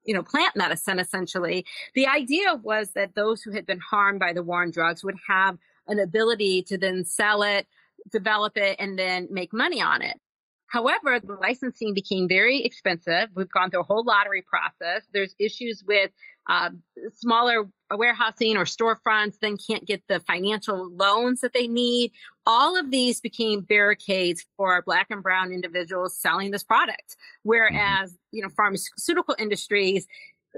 [0.04, 4.32] you know plant medicine essentially the idea was that those who had been harmed by
[4.32, 7.66] the war on drugs would have an ability to then sell it
[8.12, 10.20] develop it and then make money on it
[10.70, 13.28] However, the licensing became very expensive.
[13.34, 15.02] We've gone through a whole lottery process.
[15.12, 16.12] There's issues with
[16.48, 16.70] uh,
[17.16, 22.12] smaller warehousing or storefronts, then can't get the financial loans that they need.
[22.46, 27.16] All of these became barricades for black and brown individuals selling this product.
[27.42, 30.06] Whereas, you know, pharmaceutical industries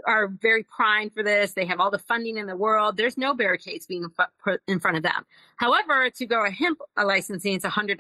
[0.07, 1.53] are very primed for this.
[1.53, 2.99] They have all the funding in the world.
[2.99, 4.09] There's no barricades being
[4.45, 5.25] put in front of them.
[5.57, 7.97] However, to go a hemp licensing, it's $100.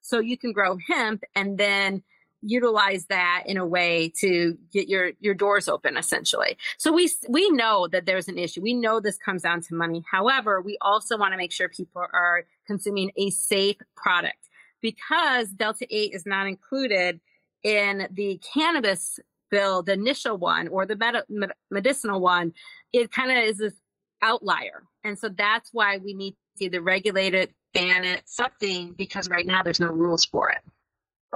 [0.00, 2.02] So you can grow hemp and then
[2.42, 6.56] utilize that in a way to get your your doors open essentially.
[6.78, 8.62] So we we know that there's an issue.
[8.62, 10.02] We know this comes down to money.
[10.10, 14.48] However we also want to make sure people are consuming a safe product.
[14.80, 17.20] Because delta 8 is not included
[17.62, 22.52] in the cannabis bill the initial one or the med- medicinal one
[22.92, 23.74] it kind of is this
[24.22, 24.84] outlier.
[25.04, 29.46] And so that's why we need to either regulate it ban it, something, because right
[29.46, 30.58] now there's no rules for it.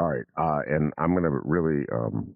[0.00, 0.24] All right.
[0.36, 2.34] Uh, and I'm going to really um,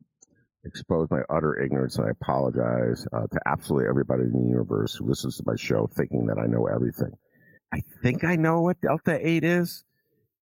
[0.64, 5.06] expose my utter ignorance, and I apologize uh, to absolutely everybody in the universe who
[5.06, 7.12] listens to my show thinking that I know everything.
[7.72, 9.84] I think I know what Delta 8 is,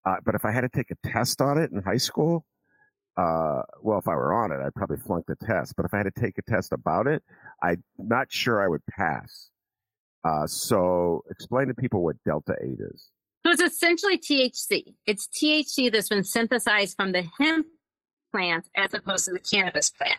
[0.05, 2.45] uh, but if I had to take a test on it in high school,
[3.17, 5.75] uh, well, if I were on it, I'd probably flunk the test.
[5.75, 7.23] But if I had to take a test about it,
[7.61, 9.49] I'm not sure I would pass.
[10.23, 13.09] Uh, so explain to people what Delta 8 is.
[13.47, 14.93] So it's essentially THC.
[15.05, 17.65] It's THC that's been synthesized from the hemp
[18.29, 20.17] plant as opposed to the cannabis plant.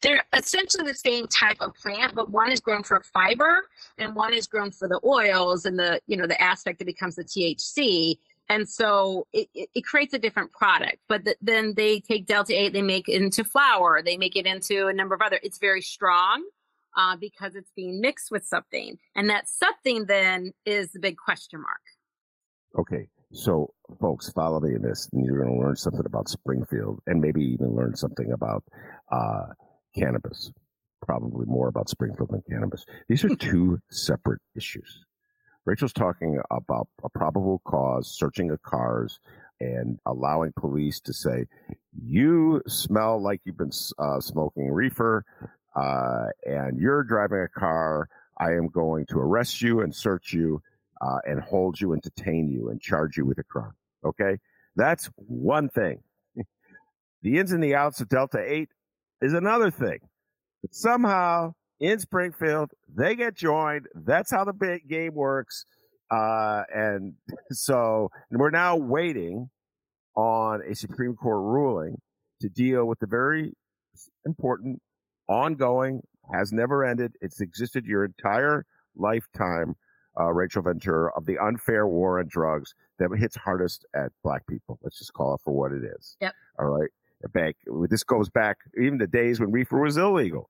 [0.00, 4.32] They're essentially the same type of plant, but one is grown for fiber and one
[4.32, 8.16] is grown for the oils and the, you know, the aspect that becomes the THC.
[8.48, 11.00] And so it, it, creates a different product.
[11.06, 14.46] But th- then they take Delta 8, they make it into flower, they make it
[14.46, 16.42] into a number of other, it's very strong.
[16.96, 18.98] Uh, because it's being mixed with something.
[19.14, 21.78] And that something then is the big question mark.
[22.78, 23.08] Okay.
[23.32, 27.20] So, folks, follow me in this, and you're going to learn something about Springfield and
[27.20, 28.64] maybe even learn something about
[29.10, 29.46] uh,
[29.96, 30.50] cannabis.
[31.06, 32.84] Probably more about Springfield than cannabis.
[33.08, 35.04] These are two separate issues.
[35.64, 39.20] Rachel's talking about a probable cause, searching of cars,
[39.60, 41.46] and allowing police to say,
[42.02, 45.24] "You smell like you've been uh, smoking reefer,
[45.76, 48.08] uh, and you're driving a car.
[48.38, 50.62] I am going to arrest you and search you,
[51.00, 53.72] uh, and hold you and detain you and charge you with a crime."
[54.04, 54.38] Okay,
[54.76, 56.02] that's one thing.
[57.22, 58.70] the ins and the outs of Delta Eight
[59.20, 59.98] is another thing.
[60.62, 62.70] But somehow in Springfield.
[62.94, 63.86] They get joined.
[63.94, 65.64] That's how the big game works.
[66.10, 67.14] Uh, and
[67.50, 69.48] so and we're now waiting
[70.14, 71.96] on a Supreme Court ruling
[72.42, 73.54] to deal with the very
[74.24, 74.80] important,
[75.28, 77.12] ongoing, has never ended.
[77.20, 78.64] It's existed your entire
[78.96, 79.74] lifetime,
[80.18, 84.78] uh, Rachel Ventura, of the unfair war on drugs that hits hardest at black people.
[84.82, 86.16] Let's just call it for what it is.
[86.20, 86.34] Yep.
[86.58, 86.90] All right.
[87.34, 87.56] Back,
[87.90, 90.48] this goes back even the days when reefer was illegal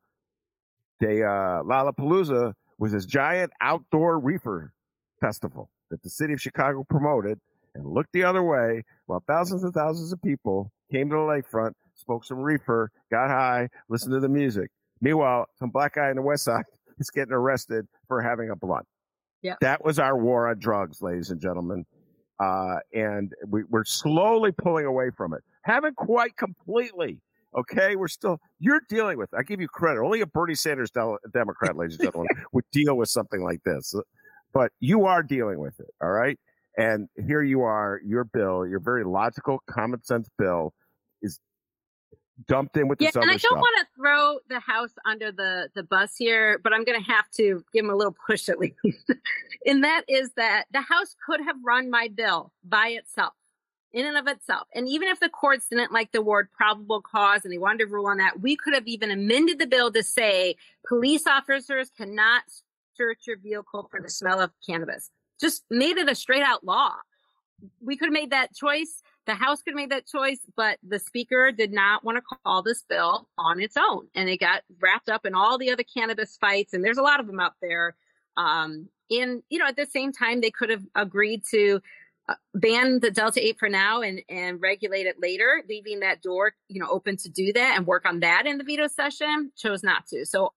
[1.01, 4.73] they uh, Lollapalooza was this giant outdoor reefer
[5.21, 7.39] festival that the city of Chicago promoted
[7.75, 11.73] and looked the other way while thousands and thousands of people came to the lakefront,
[11.95, 14.71] spoke some reefer, got high, listened to the music.
[15.01, 16.65] Meanwhile, some black guy in the West Side
[16.99, 18.87] is getting arrested for having a blunt.
[19.43, 19.55] Yeah.
[19.61, 21.85] That was our war on drugs, ladies and gentlemen.
[22.39, 25.41] Uh, and we, we're slowly pulling away from it.
[25.63, 27.21] Haven't quite completely,
[27.57, 29.31] Okay, we're still you're dealing with.
[29.37, 30.01] I give you credit.
[30.01, 33.95] Only a Bernie Sanders Democrat, ladies and gentlemen, would deal with something like this.
[34.53, 35.89] But you are dealing with it.
[36.01, 36.39] All right,
[36.77, 38.01] and here you are.
[38.07, 40.73] Your bill, your very logical, common sense bill,
[41.23, 41.41] is
[42.47, 45.33] dumped in with the yeah, this and I don't want to throw the House under
[45.33, 48.49] the the bus here, but I'm going to have to give him a little push
[48.49, 48.77] at least.
[49.67, 53.35] and that is that the House could have run my bill by itself
[53.93, 54.69] in and of itself.
[54.75, 57.87] And even if the courts didn't like the word probable cause and they wanted to
[57.87, 62.43] rule on that, we could have even amended the bill to say police officers cannot
[62.97, 65.11] search your vehicle for the smell of cannabis.
[65.41, 66.93] Just made it a straight out law.
[67.81, 69.03] We could have made that choice.
[69.27, 72.63] The House could have made that choice, but the Speaker did not want to call
[72.63, 74.09] this bill on its own.
[74.15, 76.73] And it got wrapped up in all the other cannabis fights.
[76.73, 77.95] And there's a lot of them out there.
[78.37, 81.81] Um, and, you know, at the same time, they could have agreed to
[82.29, 86.55] uh, ban the Delta 8 for now and, and regulate it later, leaving that door,
[86.69, 89.83] you know, open to do that and work on that in the veto session, chose
[89.83, 90.25] not to.
[90.25, 90.53] So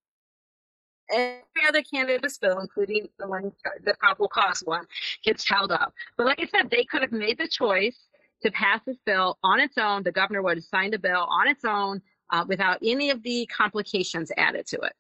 [1.11, 3.51] every other cannabis bill, including the one,
[3.83, 4.85] the probable cause one,
[5.23, 5.93] gets held up.
[6.17, 7.99] But like I said, they could have made the choice
[8.43, 10.03] to pass this bill on its own.
[10.03, 13.47] The governor would have signed the bill on its own uh, without any of the
[13.47, 14.93] complications added to it.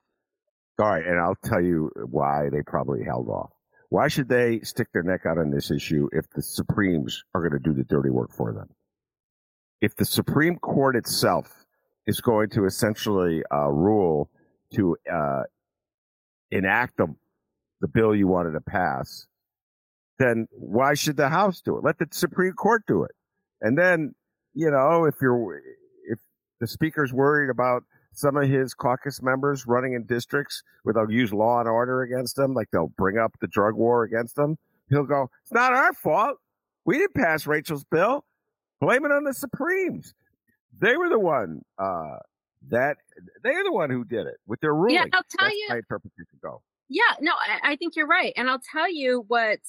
[0.79, 3.51] All right, and I'll tell you why they probably held off.
[3.89, 7.61] Why should they stick their neck out on this issue if the Supremes are going
[7.61, 8.69] to do the dirty work for them?
[9.81, 11.65] If the Supreme Court itself
[12.07, 14.31] is going to essentially uh, rule
[14.73, 15.43] to uh,
[16.49, 17.13] enact the,
[17.81, 19.27] the bill you wanted to pass,
[20.17, 21.83] then why should the House do it?
[21.83, 23.11] Let the Supreme Court do it.
[23.63, 24.13] And then,
[24.53, 25.61] you know, if you're,
[26.07, 26.19] if
[26.59, 31.33] the speaker's worried about some of his caucus members running in districts where they'll use
[31.33, 34.57] law and order against them, like they'll bring up the drug war against them.
[34.89, 36.37] He'll go, It's not our fault.
[36.85, 38.25] We didn't pass Rachel's bill.
[38.81, 40.13] Blame it on the Supremes.
[40.79, 42.17] They were the one uh,
[42.69, 42.97] that
[43.43, 44.95] they're the one who did it with their ruling.
[44.95, 45.65] Yeah, I'll tell That's you.
[45.69, 46.61] my interpretation go.
[46.89, 48.33] Yeah, no, I, I think you're right.
[48.35, 49.59] And I'll tell you what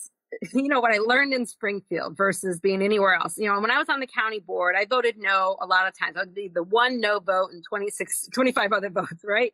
[0.54, 3.36] you know what I learned in Springfield versus being anywhere else.
[3.38, 5.98] You know, when I was on the county board, I voted no a lot of
[5.98, 6.16] times.
[6.20, 9.52] I'd be the one no vote and 26, 25 other votes, right?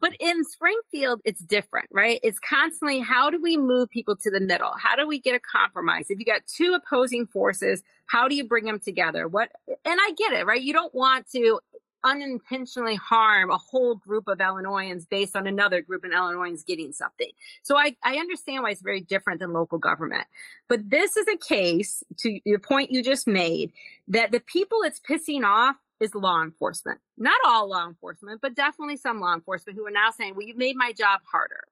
[0.00, 2.20] But in Springfield, it's different, right?
[2.22, 4.72] It's constantly how do we move people to the middle?
[4.78, 6.06] How do we get a compromise?
[6.08, 9.28] If you got two opposing forces, how do you bring them together?
[9.28, 10.60] What, and I get it, right?
[10.60, 11.60] You don't want to
[12.04, 17.30] unintentionally harm a whole group of Illinoisans based on another group of Illinoisans getting something.
[17.62, 20.26] So I, I understand why it's very different than local government.
[20.68, 23.72] But this is a case, to your point you just made,
[24.08, 26.98] that the people it's pissing off is law enforcement.
[27.18, 30.56] Not all law enforcement, but definitely some law enforcement who are now saying, well, you've
[30.56, 31.64] made my job harder.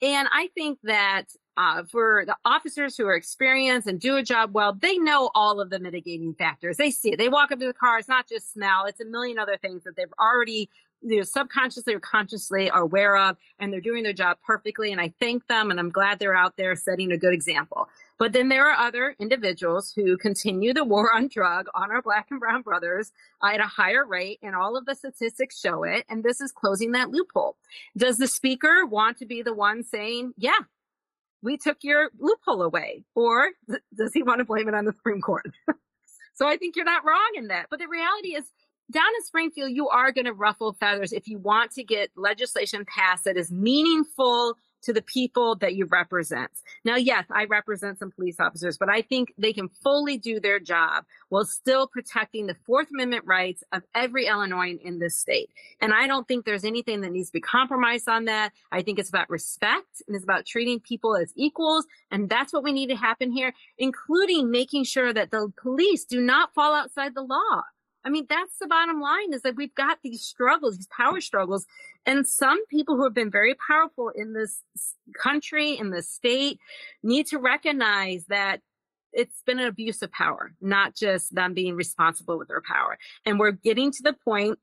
[0.00, 1.24] And I think that
[1.56, 5.60] uh, for the officers who are experienced and do a job well, they know all
[5.60, 6.76] of the mitigating factors.
[6.76, 7.18] They see it.
[7.18, 7.98] They walk up to the car.
[7.98, 8.84] It's not just smell.
[8.84, 10.70] It's a million other things that they've already,
[11.02, 14.92] you know, subconsciously or consciously are aware of, and they're doing their job perfectly.
[14.92, 17.88] And I thank them, and I'm glad they're out there setting a good example.
[18.18, 22.26] But then there are other individuals who continue the war on drug on our black
[22.30, 23.12] and brown brothers
[23.42, 26.04] at a higher rate, and all of the statistics show it.
[26.08, 27.56] And this is closing that loophole.
[27.96, 30.58] Does the speaker want to be the one saying, yeah,
[31.42, 33.04] we took your loophole away?
[33.14, 33.50] Or
[33.94, 35.46] does he want to blame it on the Supreme Court?
[36.34, 37.66] so I think you're not wrong in that.
[37.70, 38.44] But the reality is,
[38.90, 42.84] down in Springfield, you are going to ruffle feathers if you want to get legislation
[42.86, 46.50] passed that is meaningful to the people that you represent.
[46.84, 50.60] Now, yes, I represent some police officers, but I think they can fully do their
[50.60, 55.50] job while still protecting the Fourth Amendment rights of every Illinoisan in this state.
[55.80, 58.52] And I don't think there's anything that needs to be compromised on that.
[58.72, 61.86] I think it's about respect and it's about treating people as equals.
[62.10, 66.20] And that's what we need to happen here, including making sure that the police do
[66.20, 67.62] not fall outside the law.
[68.08, 71.66] I mean, that's the bottom line is that we've got these struggles, these power struggles.
[72.06, 74.62] And some people who have been very powerful in this
[75.22, 76.58] country, in this state,
[77.02, 78.62] need to recognize that
[79.12, 82.96] it's been an abuse of power, not just them being responsible with their power.
[83.26, 84.58] And we're getting to the point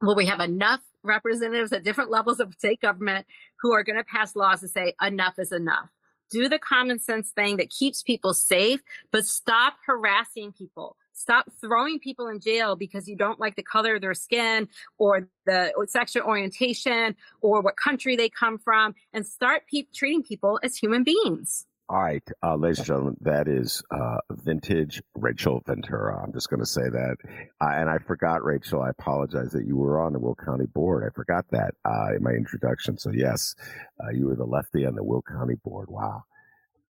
[0.00, 3.26] where we have enough representatives at different levels of state government
[3.62, 5.88] who are going to pass laws to say enough is enough
[6.32, 8.80] do the common sense thing that keeps people safe,
[9.12, 10.96] but stop harassing people.
[11.12, 15.28] Stop throwing people in jail because you don't like the color of their skin or
[15.46, 20.76] the sexual orientation or what country they come from and start pe- treating people as
[20.76, 21.66] human beings.
[21.88, 26.22] All right, uh, ladies and gentlemen, that is uh, vintage Rachel Ventura.
[26.22, 27.16] I'm just going to say that.
[27.60, 31.04] Uh, and I forgot, Rachel, I apologize that you were on the Will County Board.
[31.04, 32.96] I forgot that uh, in my introduction.
[32.96, 33.54] So, yes,
[34.02, 35.90] uh, you were the lefty on the Will County Board.
[35.90, 36.22] Wow.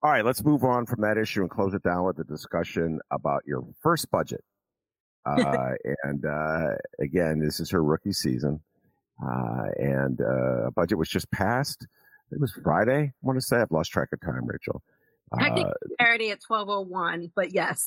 [0.03, 3.01] All right, let's move on from that issue and close it down with a discussion
[3.11, 4.45] about your first budget.
[5.27, 5.75] Uh,
[6.05, 8.59] and uh, again, this is her rookie season,
[9.23, 11.87] uh, and uh, a budget was just passed.
[12.33, 13.03] It was Friday.
[13.03, 14.83] I want to say I've lost track of time, Rachel.
[15.39, 17.85] I think uh, Saturday at twelve oh one, but yes.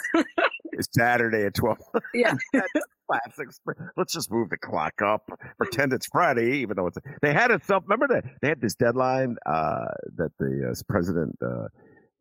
[0.74, 1.80] it's Saturday at twelve.
[2.14, 2.36] Yeah,
[3.10, 3.50] classic.
[3.98, 5.28] Let's just move the clock up.
[5.58, 7.00] Pretend it's Friday, even though it's.
[7.24, 7.84] They had it self.
[7.88, 9.88] Remember that they had this deadline uh,
[10.18, 11.36] that the president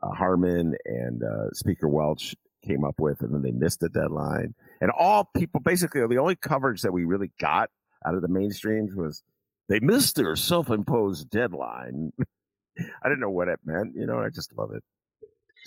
[0.03, 2.35] uh, Harmon and uh, Speaker Welch
[2.65, 4.55] came up with, and then they missed the deadline.
[4.81, 7.71] And all people, basically, the only coverage that we really got
[8.07, 9.23] out of the mainstreams was
[9.69, 12.13] they missed their self-imposed deadline.
[12.79, 14.19] I didn't know what it meant, you know.
[14.19, 14.83] I just love it.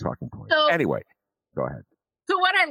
[0.02, 0.50] Talking point.
[0.50, 1.02] So, anyway,
[1.54, 1.82] go ahead.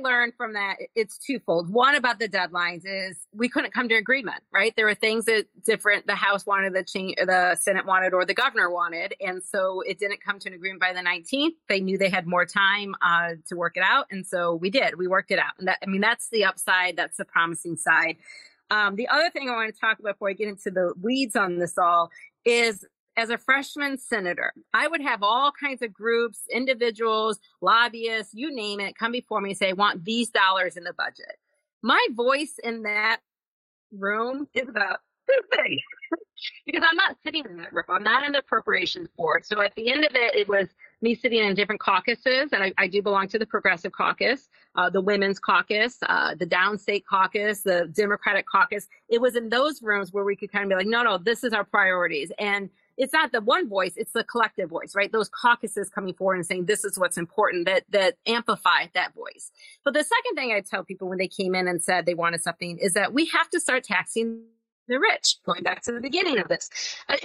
[0.01, 1.71] Learned from that, it's twofold.
[1.71, 4.73] One about the deadlines is we couldn't come to agreement, right?
[4.75, 8.33] There were things that different, the House wanted, the change, the Senate wanted, or the
[8.33, 9.15] governor wanted.
[9.21, 11.53] And so it didn't come to an agreement by the 19th.
[11.69, 14.07] They knew they had more time uh, to work it out.
[14.11, 15.53] And so we did, we worked it out.
[15.59, 16.97] And that, I mean, that's the upside.
[16.97, 18.17] That's the promising side.
[18.71, 21.35] Um, the other thing I want to talk about before I get into the weeds
[21.35, 22.11] on this all
[22.45, 22.85] is
[23.17, 28.79] as a freshman senator, I would have all kinds of groups, individuals, lobbyists, you name
[28.79, 31.37] it, come before me and say, I want these dollars in the budget.
[31.81, 33.19] My voice in that
[33.91, 35.39] room is about this
[36.65, 37.85] because I'm not sitting in that room.
[37.89, 39.45] I'm not in the appropriations board.
[39.45, 40.67] So at the end of it, it was
[41.01, 44.89] me sitting in different caucuses, and I, I do belong to the Progressive Caucus, uh,
[44.89, 48.87] the Women's Caucus, uh, the Downstate Caucus, the Democratic Caucus.
[49.09, 51.43] It was in those rooms where we could kind of be like, no, no, this
[51.43, 52.31] is our priorities.
[52.39, 55.11] And it's not the one voice, it's the collective voice, right?
[55.11, 59.51] Those caucuses coming forward and saying this is what's important that that amplify that voice.
[59.83, 62.41] But the second thing I tell people when they came in and said they wanted
[62.41, 64.43] something is that we have to start taxing
[64.87, 65.37] the rich.
[65.45, 66.69] Going back to the beginning of this,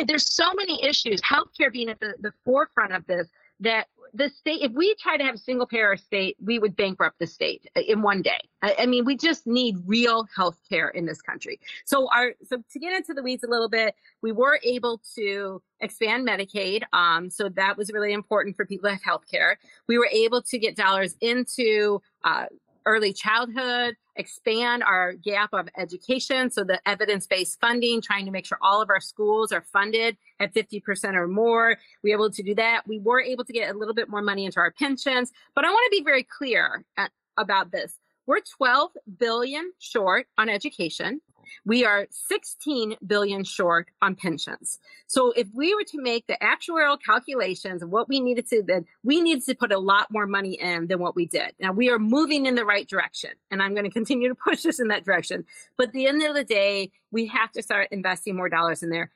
[0.07, 1.21] there's so many issues.
[1.21, 3.29] Healthcare being at the, the forefront of this
[3.61, 7.19] that the state, if we try to have a single payer state, we would bankrupt
[7.19, 8.41] the state in one day.
[8.63, 11.61] I, I, mean, we just need real health care in this country.
[11.85, 15.63] So our, so to get into the weeds a little bit, we were able to
[15.81, 16.83] expand Medicaid.
[16.93, 19.59] Um, so that was really important for people to have health care.
[19.87, 22.47] We were able to get dollars into, uh,
[22.87, 26.51] early childhood, expand our gap of education.
[26.51, 30.17] So the evidence based funding, trying to make sure all of our schools are funded
[30.39, 31.77] at 50% or more.
[32.03, 32.87] We were able to do that.
[32.87, 35.33] We were able to get a little bit more money into our pensions.
[35.55, 37.99] But I want to be very clear at, about this.
[38.27, 41.21] We're 12 billion short on education.
[41.65, 44.79] We are 16 billion short on pensions.
[45.07, 48.87] So if we were to make the actuarial calculations of what we needed to, then
[49.03, 51.53] we needed to put a lot more money in than what we did.
[51.61, 54.65] Now we are moving in the right direction and I'm going to continue to push
[54.67, 55.45] us in that direction.
[55.77, 58.91] But at the end of the day, we have to start investing more dollars in
[58.91, 59.11] there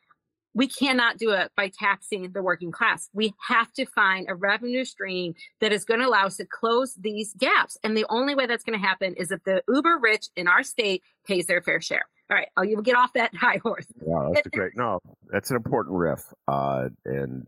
[0.54, 3.10] we cannot do it by taxing the working class.
[3.12, 6.94] We have to find a revenue stream that is going to allow us to close
[6.94, 7.76] these gaps.
[7.82, 10.62] And the only way that's going to happen is if the uber rich in our
[10.62, 12.04] state pays their fair share.
[12.30, 13.86] All right, I'll get off that high horse.
[14.06, 14.72] Yeah, that's a great.
[14.76, 15.00] No,
[15.30, 17.46] that's an important riff, uh, and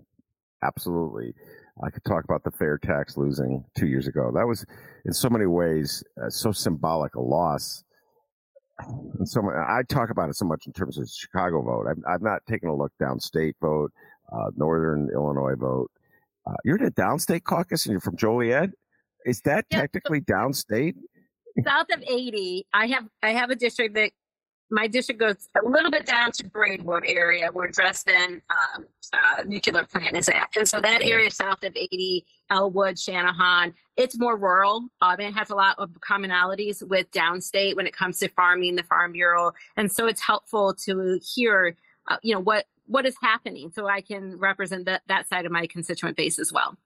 [0.63, 1.35] absolutely.
[1.83, 4.31] I could talk about the fair tax losing two years ago.
[4.35, 4.65] That was,
[5.05, 7.85] in so many ways, uh, so symbolic a loss.
[8.79, 11.87] And so I talk about it so much in terms of the Chicago vote.
[11.89, 13.93] I've, I've not taken a look downstate vote,
[14.33, 15.91] uh, Northern Illinois vote.
[16.47, 18.71] Uh, you're in a downstate caucus and you're from Joliet.
[19.25, 19.81] Is that yeah.
[19.81, 20.95] technically downstate?
[21.65, 24.13] South of 80, I have I have a district that
[24.71, 29.85] my district goes a little bit down to Braidwood area where Dresden um, uh, nuclear
[29.85, 30.49] plant is at.
[30.57, 34.89] And so that area south of 80, Elwood, Channahon, it's more rural.
[35.01, 38.83] Um, it has a lot of commonalities with downstate when it comes to farming, the
[38.83, 39.53] Farm Bureau.
[39.77, 41.77] And so it's helpful to hear,
[42.09, 45.51] uh, you know, what what is happening so I can represent that, that side of
[45.51, 46.77] my constituent base as well.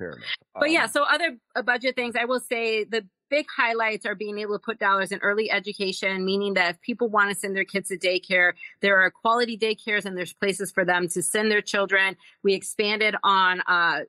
[0.00, 0.24] Fair enough.
[0.58, 4.14] But yeah, um, so other uh, budget things, I will say the big highlights are
[4.14, 7.54] being able to put dollars in early education, meaning that if people want to send
[7.54, 11.50] their kids to daycare, there are quality daycares and there's places for them to send
[11.50, 12.16] their children.
[12.42, 14.00] We expanded on uh,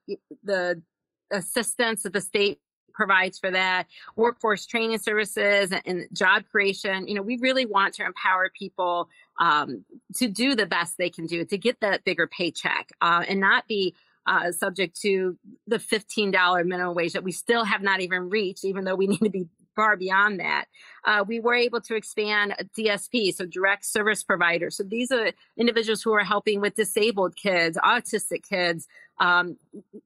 [0.45, 0.81] the
[1.29, 2.61] assistance that the state
[2.93, 7.93] provides for that workforce training services and, and, job creation you know we really want
[7.93, 9.07] to empower people
[9.39, 13.39] um, to do the best they can do to get that bigger paycheck uh, and
[13.39, 13.95] not be
[14.25, 18.83] uh, subject to the $15 minimum wage that we still have not even reached, even
[18.83, 20.65] though we need to be far beyond that.
[21.05, 24.77] Uh, we were able to expand DSP, so direct service providers.
[24.77, 28.87] So these are individuals who are helping with disabled kids, autistic kids.
[29.19, 29.57] Um,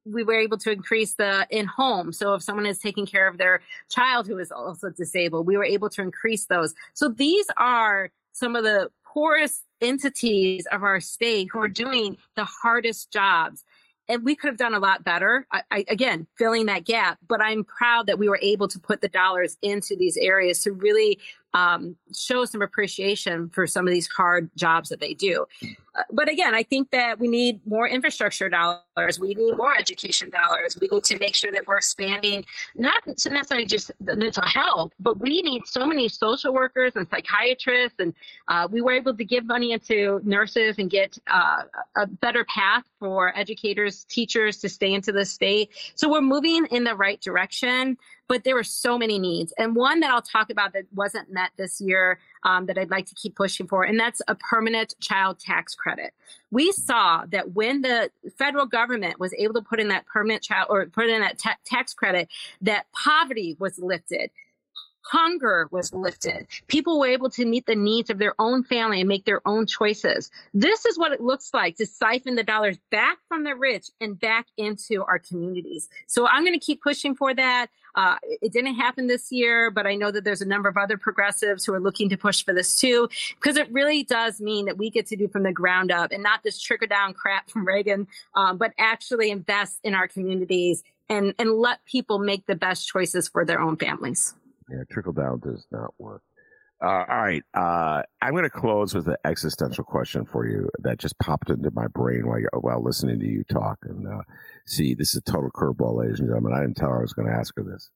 [0.06, 2.12] we were able to increase the in home.
[2.12, 5.66] So if someone is taking care of their child who is also disabled, we were
[5.66, 6.74] able to increase those.
[6.94, 12.46] So these are some of the poorest entities of our state who are doing the
[12.46, 13.64] hardest jobs
[14.08, 15.48] and we could have done a lot better.
[15.52, 19.02] I, I, again, filling that gap, but I'm proud that we were able to put
[19.02, 21.20] the dollars into these areas to really
[21.56, 25.46] um, show some appreciation for some of these hard jobs that they do.
[25.64, 29.20] Uh, but again, I think that we need more infrastructure dollars.
[29.20, 30.78] We need more education dollars.
[30.80, 32.44] We need to make sure that we're expanding,
[32.76, 38.00] not necessarily just the mental health, but we need so many social workers and psychiatrists.
[38.00, 38.14] And
[38.50, 41.64] uh, we were able to give money into nurses and get uh,
[41.96, 45.70] a better path for educators, teachers to stay into the state.
[45.96, 47.98] So we're moving in the right direction
[48.28, 49.54] but there were so many needs.
[49.58, 53.06] And one that I'll talk about that wasn't met this year um, that I'd like
[53.08, 56.14] to keep pushing for, and that's a permanent child tax credit.
[56.52, 60.68] We saw that when the federal government was able to put in that permanent child
[60.70, 62.30] or put in that ta- tax credit,
[62.62, 64.30] that poverty was lifted
[65.06, 66.48] hunger was lifted.
[66.68, 69.68] People were able to meet the needs of their own family and make their own
[69.68, 70.32] choices.
[70.54, 74.20] This is what it looks like to siphon the dollars back from the rich and
[74.20, 75.90] back into our communities.
[76.08, 77.68] So I'm going to keep pushing for that.
[77.96, 80.98] Uh, it didn't happen this year, but I know that there's a number of other
[80.98, 84.78] progressives who are looking to push for this too, because it really does mean that
[84.78, 87.66] we get to do from the ground up and not this trickle down crap from
[87.66, 92.88] Reagan, um, but actually invest in our communities and, and let people make the best
[92.88, 94.34] choices for their own families.
[94.70, 96.24] Yeah, trickle down does not work.
[96.84, 97.44] Uh, all right.
[97.54, 101.72] Uh, I'm going to close with an existential question for you that just popped into
[101.72, 103.80] my brain while, while listening to you talk.
[103.84, 104.22] And uh,
[104.66, 106.54] see, this is a total curveball, ladies and gentlemen.
[106.54, 107.90] I didn't tell her I was going to ask her this.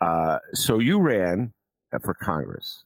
[0.00, 1.52] Uh, so you ran
[2.02, 2.84] for Congress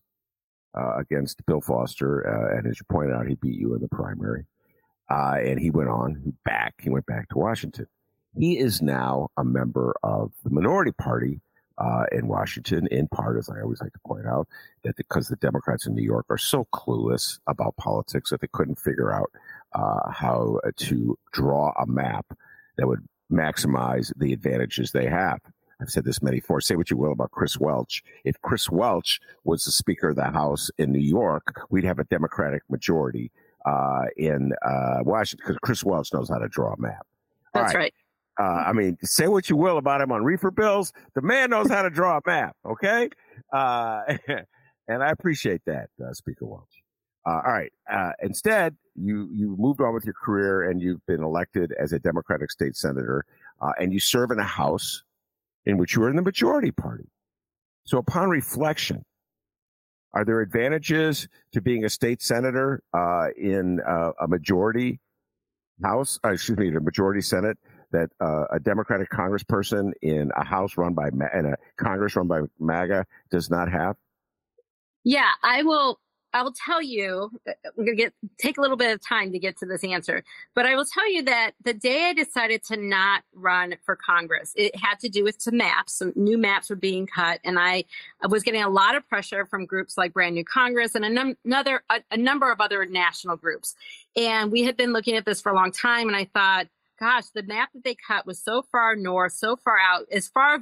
[0.76, 3.88] uh, against Bill Foster, uh, and as you pointed out, he beat you in the
[3.88, 4.46] primary.
[5.10, 6.74] and he went on back.
[6.80, 7.86] He went back to Washington.
[8.38, 11.40] He is now a member of the minority party
[11.78, 14.48] uh, in Washington, in part, as I always like to point out,
[14.84, 18.78] that because the Democrats in New York are so clueless about politics that they couldn't
[18.78, 19.30] figure out
[19.74, 22.26] uh, how to draw a map
[22.78, 25.40] that would maximize the advantages they have.
[25.80, 26.60] I've said this many before.
[26.60, 28.02] Say what you will about Chris Welch.
[28.24, 32.04] If Chris Welch was the Speaker of the House in New York, we'd have a
[32.04, 33.30] Democratic majority
[33.66, 37.06] uh, in uh, Washington because Chris Welch knows how to draw a map.
[37.52, 37.80] That's right.
[37.80, 37.94] right.
[38.38, 40.92] Uh, I mean, say what you will about him on reefer bills.
[41.14, 42.56] The man knows how to draw a map.
[42.66, 43.08] Okay.
[43.52, 44.02] Uh,
[44.88, 46.82] and I appreciate that, uh, Speaker Welch.
[47.26, 47.72] Uh, all right.
[47.90, 51.98] Uh, instead, you, you moved on with your career and you've been elected as a
[51.98, 53.24] Democratic state senator,
[53.60, 55.02] uh, and you serve in a house
[55.64, 57.08] in which you are in the majority party.
[57.84, 59.04] So upon reflection,
[60.12, 62.82] are there advantages to being a state senator,
[63.36, 65.00] in a majority
[65.82, 67.58] house, excuse me, the majority senate
[67.92, 72.42] that uh, a Democratic congressperson in a House run by and a Congress run by
[72.58, 73.96] MAGA does not have?
[75.04, 76.00] Yeah, I will.
[76.32, 77.30] I will tell you.
[77.48, 79.84] Uh, I'm going to get take a little bit of time to get to this
[79.84, 80.22] answer,
[80.54, 84.52] but I will tell you that the day I decided to not run for Congress,
[84.56, 85.94] it had to do with some maps.
[85.94, 87.84] Some new maps were being cut, and I,
[88.28, 91.84] was getting a lot of pressure from groups like Brand New Congress and num- another
[91.88, 93.74] a, a number of other national groups.
[94.16, 96.66] And we had been looking at this for a long time, and I thought
[96.98, 100.60] gosh, the map that they cut was so far north, so far out, as far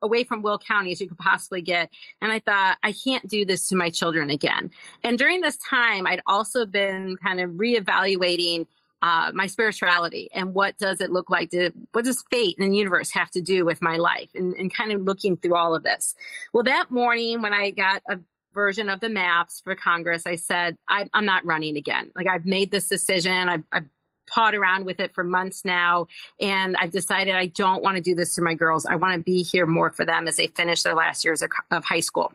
[0.00, 1.90] away from Will County as you could possibly get.
[2.20, 4.70] And I thought, I can't do this to my children again.
[5.04, 8.66] And during this time, I'd also been kind of reevaluating
[9.02, 12.76] uh, my spirituality and what does it look like to what does fate and the
[12.76, 15.82] universe have to do with my life and, and kind of looking through all of
[15.82, 16.14] this
[16.52, 18.16] well that morning when i got a
[18.54, 22.46] version of the maps for congress i said I, am not running again like i've
[22.46, 23.88] made this decision i've, I've
[24.32, 26.06] pawed around with it for months now.
[26.40, 28.86] And I've decided I don't want to do this to my girls.
[28.86, 31.50] I want to be here more for them as they finish their last years of,
[31.70, 32.32] of high school.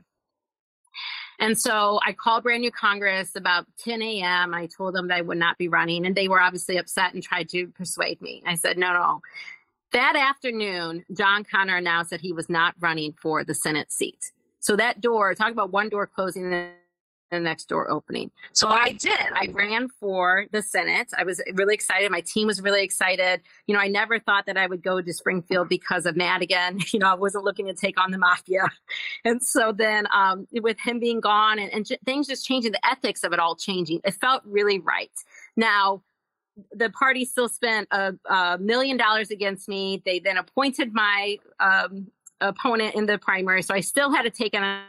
[1.39, 4.56] And so I called brand new Congress about 10 a.m.
[4.56, 7.22] I told them that I would not be running, and they were obviously upset and
[7.22, 8.41] tried to persuade me.
[8.45, 9.22] I said, no, no.
[9.91, 14.32] That afternoon, John Connor announced that he was not running for the Senate seat.
[14.60, 16.50] So that door, talk about one door closing
[17.32, 18.32] the next door opening.
[18.54, 19.20] So I did.
[19.34, 21.10] I ran for the Senate.
[21.18, 22.10] I was really excited.
[22.12, 23.42] My team was really excited.
[23.68, 26.80] You know, I never thought that I would go to Springfield because of Madigan.
[26.98, 28.64] You know, I wasn't looking to take on the mafia.
[29.26, 32.88] And so then um, with him being gone and, and j- things just changing, the
[32.88, 35.12] ethics of it all changing, it felt really right.
[35.56, 36.02] Now,
[36.72, 40.02] the party still spent a, a million dollars against me.
[40.06, 42.08] They then appointed my um,
[42.42, 43.62] opponent in the primary.
[43.62, 44.84] So I still had to take on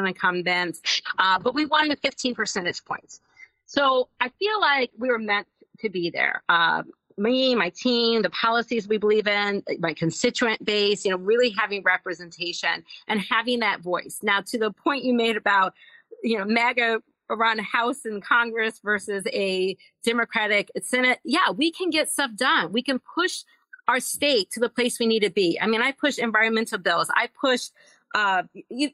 [0.00, 0.78] an incumbent,
[1.18, 3.20] uh, but we won with 15 percentage points.
[3.66, 5.46] So I feel like we were meant
[5.80, 6.42] to be there.
[6.48, 6.82] Uh,
[7.16, 11.82] me, my team, the policies we believe in, my constituent base, you know, really having
[11.82, 14.20] representation and having that voice.
[14.22, 15.74] Now, to the point you made about,
[16.22, 21.90] you know, MAGA around a House and Congress versus a Democratic Senate, yeah, we can
[21.90, 22.72] get stuff done.
[22.72, 23.44] We can push
[23.86, 25.58] our state to the place we need to be.
[25.60, 27.10] I mean, I push environmental bills.
[27.14, 27.68] I push
[28.14, 28.42] uh,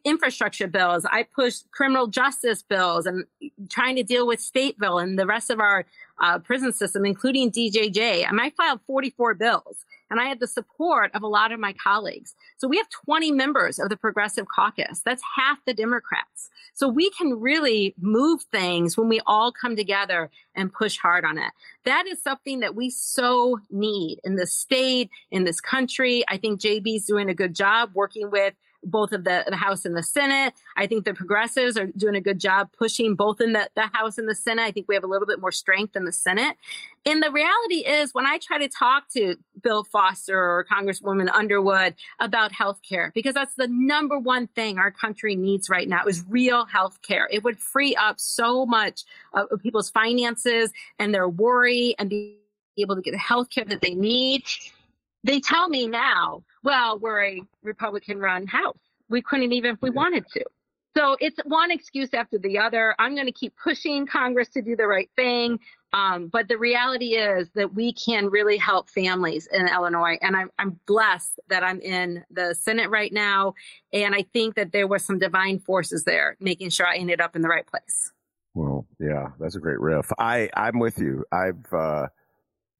[0.04, 1.06] infrastructure bills.
[1.10, 3.24] I pushed criminal justice bills and
[3.70, 5.86] trying to deal with Stateville and the rest of our
[6.20, 8.28] uh, prison system, including DJJ.
[8.28, 11.72] And I filed 44 bills and I had the support of a lot of my
[11.72, 12.34] colleagues.
[12.58, 15.00] So we have 20 members of the Progressive Caucus.
[15.04, 16.50] That's half the Democrats.
[16.74, 21.38] So we can really move things when we all come together and push hard on
[21.38, 21.52] it.
[21.84, 26.24] That is something that we so need in the state, in this country.
[26.28, 28.54] I think JB's doing a good job working with
[28.90, 30.54] both of the, the House and the Senate.
[30.76, 34.18] I think the progressives are doing a good job pushing both in the, the House
[34.18, 34.62] and the Senate.
[34.62, 36.56] I think we have a little bit more strength in the Senate.
[37.04, 41.94] And the reality is, when I try to talk to Bill Foster or Congresswoman Underwood
[42.18, 46.24] about health care, because that's the number one thing our country needs right now is
[46.28, 47.28] real health care.
[47.30, 52.38] It would free up so much of people's finances and their worry and be
[52.78, 54.42] able to get the health care that they need
[55.26, 58.78] they tell me now, well, we're a Republican run house.
[59.08, 60.44] We couldn't even if we wanted to.
[60.96, 62.94] So it's one excuse after the other.
[62.98, 65.58] I'm going to keep pushing Congress to do the right thing.
[65.92, 70.16] Um, but the reality is that we can really help families in Illinois.
[70.22, 73.54] And I'm, I'm blessed that I'm in the Senate right now.
[73.92, 77.36] And I think that there were some divine forces there making sure I ended up
[77.36, 78.12] in the right place.
[78.54, 80.10] Well, yeah, that's a great riff.
[80.18, 81.24] I, I'm with you.
[81.30, 82.06] I've, uh,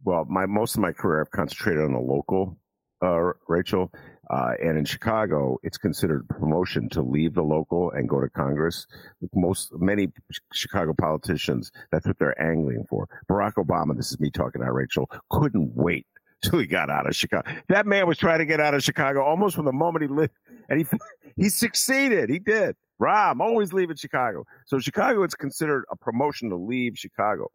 [0.05, 2.59] well, my most of my career I've concentrated on the local,
[3.03, 3.92] uh, Rachel,
[4.30, 8.86] uh, and in Chicago, it's considered promotion to leave the local and go to Congress.
[9.34, 10.09] Most many
[10.53, 13.09] Chicago politicians, that's what they're angling for.
[13.30, 16.07] Barack Obama, this is me talking now, Rachel, couldn't wait
[16.42, 17.49] till he got out of Chicago.
[17.68, 20.32] That man was trying to get out of Chicago almost from the moment he lived,
[20.68, 20.86] and he
[21.36, 22.30] he succeeded.
[22.30, 22.76] He did.
[22.99, 24.44] Rob, always leaving Chicago.
[24.66, 27.51] So Chicago, it's considered a promotion to leave Chicago.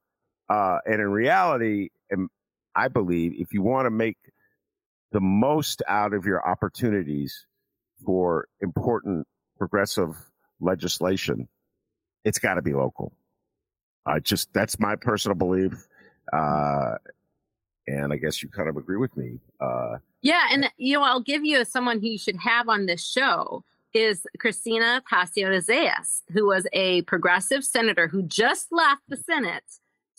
[0.52, 1.89] Uh, and in reality,
[2.76, 4.18] I believe if you want to make
[5.14, 7.45] the most out of your opportunities
[8.06, 9.28] for important
[9.58, 10.14] progressive
[10.60, 11.47] legislation,
[12.26, 13.14] it's got to be local.
[14.06, 15.88] I just that's my personal belief,
[16.34, 16.95] uh,
[17.88, 19.39] and I guess you kind of agree with me.
[19.62, 23.06] Uh, yeah, and you know, I'll give you someone who you should have on this
[23.06, 29.64] show is Cristina Pacione-Zayas, who was a progressive senator who just left the Senate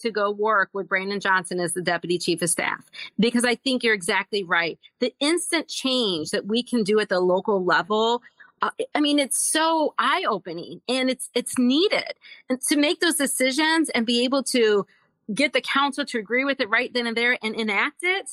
[0.03, 2.85] to go work with Brandon Johnson as the deputy chief of staff
[3.19, 4.79] because I think you're exactly right.
[5.01, 8.23] The instant change that we can do at the local level
[8.63, 12.15] uh, I mean, it's so eye opening and it's, it's needed.
[12.49, 14.87] And to make those decisions and be able to
[15.35, 18.31] get the council to agree with it right then and there and enact it,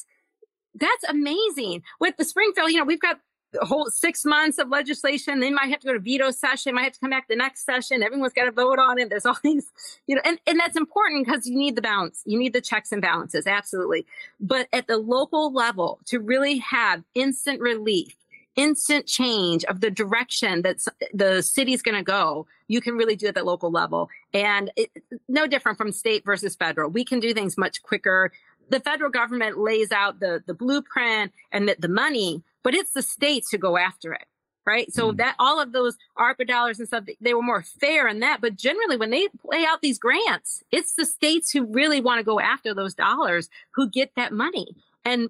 [0.75, 1.81] that's amazing.
[1.99, 3.19] With the Springfield, you know, we've got
[3.51, 5.39] the whole six months of legislation.
[5.39, 7.65] They might have to go to veto session, might have to come back the next
[7.65, 8.03] session.
[8.03, 9.09] Everyone's got to vote on it.
[9.09, 9.67] There's all these,
[10.07, 12.21] you know, and, and that's important because you need the balance.
[12.25, 13.47] You need the checks and balances.
[13.47, 14.05] Absolutely.
[14.39, 18.15] But at the local level to really have instant relief,
[18.55, 20.79] instant change of the direction that
[21.13, 24.09] the city's going to go, you can really do at the local level.
[24.33, 24.91] And it,
[25.27, 26.89] no different from state versus federal.
[26.89, 28.31] We can do things much quicker
[28.69, 33.01] the federal government lays out the the blueprint and the, the money, but it's the
[33.01, 34.25] states who go after it
[34.69, 34.93] right?
[34.93, 35.17] So mm.
[35.17, 38.39] that all of those ARPA dollars and stuff, they were more fair in that.
[38.39, 42.23] But generally, when they lay out these grants, it's the states who really want to
[42.23, 44.75] go after those dollars who get that money.
[45.05, 45.29] And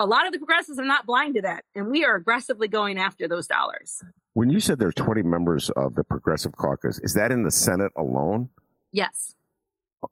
[0.00, 1.64] a lot of the progressives are not blind to that.
[1.76, 4.02] And we are aggressively going after those dollars.
[4.32, 7.50] When you said there are 20 members of the Progressive Caucus, is that in the
[7.50, 8.48] Senate alone?
[8.90, 9.36] Yes.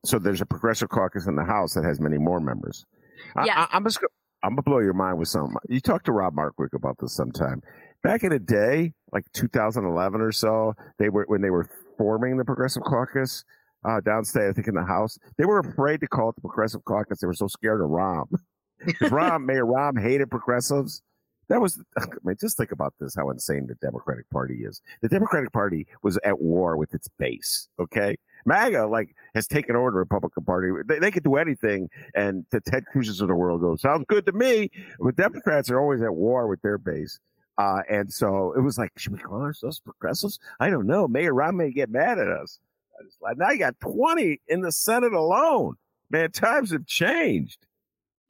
[0.05, 2.85] So there's a Progressive Caucus in the House that has many more members.
[3.45, 3.69] Yes.
[3.73, 4.01] I, am just
[4.43, 5.57] I'm gonna blow your mind with something.
[5.69, 7.63] You talked to Rob Martwick about this sometime.
[8.03, 11.69] Back in the day, like 2011 or so, they were when they were
[11.99, 13.45] forming the Progressive Caucus
[13.85, 16.85] uh, downstate, I think in the House, they were afraid to call it the Progressive
[16.85, 17.21] Caucus.
[17.21, 18.27] They were so scared of Rahm.
[19.03, 21.03] Rahm, Mayor Rahm hated progressives.
[21.49, 24.81] That was, I mean, just think about this, how insane the Democratic Party is.
[25.03, 28.17] The Democratic Party was at war with its base, okay?
[28.47, 30.71] MAGA, like, has taken over the Republican Party.
[30.87, 34.27] They, they could do anything, and the Ted Cruz's of the world go, sounds good
[34.27, 34.71] to me.
[34.99, 37.19] But Democrats are always at war with their base.
[37.59, 40.39] Uh, and so it was like, should we call ourselves progressives?
[40.61, 41.07] I don't know.
[41.07, 42.59] Mayor Rahm may get mad at us.
[43.37, 45.75] Now you got 20 in the Senate alone.
[46.11, 47.67] Man, times have changed.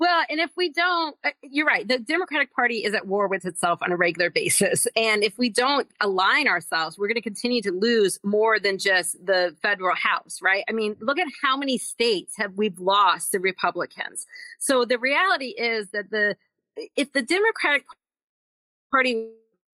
[0.00, 1.86] Well, and if we don't, uh, you're right.
[1.86, 4.86] The Democratic Party is at war with itself on a regular basis.
[4.96, 9.24] And if we don't align ourselves, we're going to continue to lose more than just
[9.24, 10.64] the federal House, right?
[10.70, 14.26] I mean, look at how many states have we've lost to Republicans.
[14.58, 16.34] So the reality is that the
[16.96, 17.84] if the Democratic
[18.90, 19.28] Party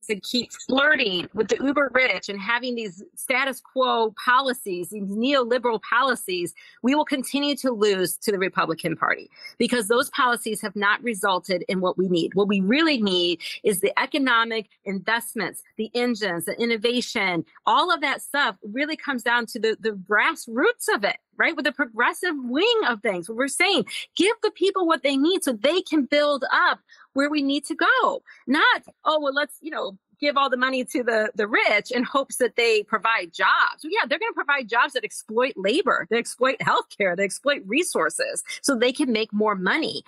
[0.06, 5.80] to keep flirting with the uber rich and having these status quo policies, these neoliberal
[5.82, 11.02] policies, we will continue to lose to the Republican Party because those policies have not
[11.02, 12.34] resulted in what we need.
[12.34, 18.22] What we really need is the economic investments, the engines, the innovation, all of that
[18.22, 21.56] stuff really comes down to the, the grassroots of it right?
[21.56, 23.28] With the progressive wing of things.
[23.28, 23.86] What we're saying
[24.16, 26.78] give the people what they need so they can build up
[27.14, 28.22] where we need to go.
[28.46, 32.04] Not, oh, well, let's, you know, give all the money to the, the rich in
[32.04, 33.82] hopes that they provide jobs.
[33.82, 37.62] Well, yeah, they're going to provide jobs that exploit labor, they exploit healthcare, they exploit
[37.66, 40.04] resources so they can make more money.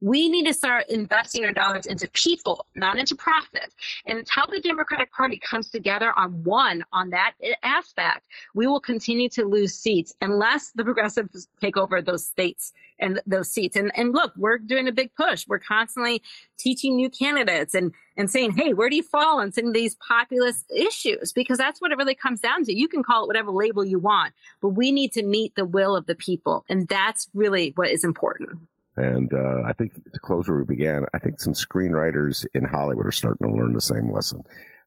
[0.00, 3.74] We need to start investing our dollars into people, not into profit.
[4.06, 7.34] And until the Democratic Party comes together on one on that
[7.64, 13.20] aspect, we will continue to lose seats unless the progressives take over those states and
[13.26, 13.76] those seats.
[13.76, 15.46] And and look, we're doing a big push.
[15.48, 16.22] We're constantly
[16.58, 19.96] teaching new candidates and and saying, hey, where do you fall on some of these
[19.96, 21.32] populist issues?
[21.32, 22.72] Because that's what it really comes down to.
[22.72, 25.96] You can call it whatever label you want, but we need to meet the will
[25.96, 26.64] of the people.
[26.68, 28.58] And that's really what is important.
[28.98, 33.06] And uh, I think to close where we began, I think some screenwriters in Hollywood
[33.06, 34.42] are starting to learn the same lesson.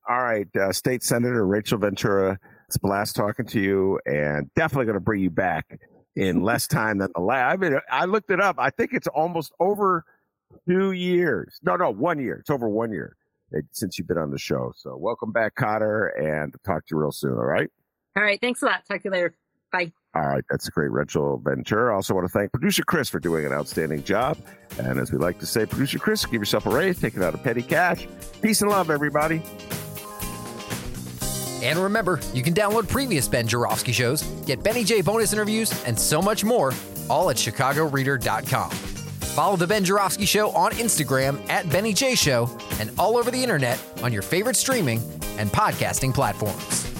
[0.09, 2.37] All right, uh, State Senator Rachel Ventura,
[2.67, 5.79] it's a blast talking to you, and definitely going to bring you back
[6.15, 7.53] in less time than the last.
[7.53, 8.57] I mean, I looked it up.
[8.59, 10.03] I think it's almost over
[10.67, 11.57] two years.
[11.63, 12.35] No, no, one year.
[12.35, 13.15] It's over one year
[13.71, 14.73] since you've been on the show.
[14.75, 17.31] So welcome back, Cotter, and talk to you real soon.
[17.31, 17.69] All right.
[18.17, 18.39] All right.
[18.41, 18.85] Thanks a lot.
[18.85, 19.35] Talk to you later.
[19.71, 19.91] Bye.
[20.13, 21.93] All right, that's a great Rachel Ventura.
[21.93, 24.37] I also want to thank producer Chris for doing an outstanding job.
[24.77, 27.33] And as we like to say, producer Chris, give yourself a raise, take it out
[27.33, 28.07] of petty cash.
[28.41, 29.41] Peace and love, everybody.
[31.63, 35.97] And remember, you can download previous Ben Joravsky shows, get Benny J bonus interviews, and
[35.97, 36.73] so much more,
[37.09, 38.71] all at chicagoreader.com.
[38.71, 42.49] Follow the Ben Joravsky Show on Instagram at Benny J Show
[42.81, 44.99] and all over the internet on your favorite streaming
[45.37, 46.90] and podcasting platforms.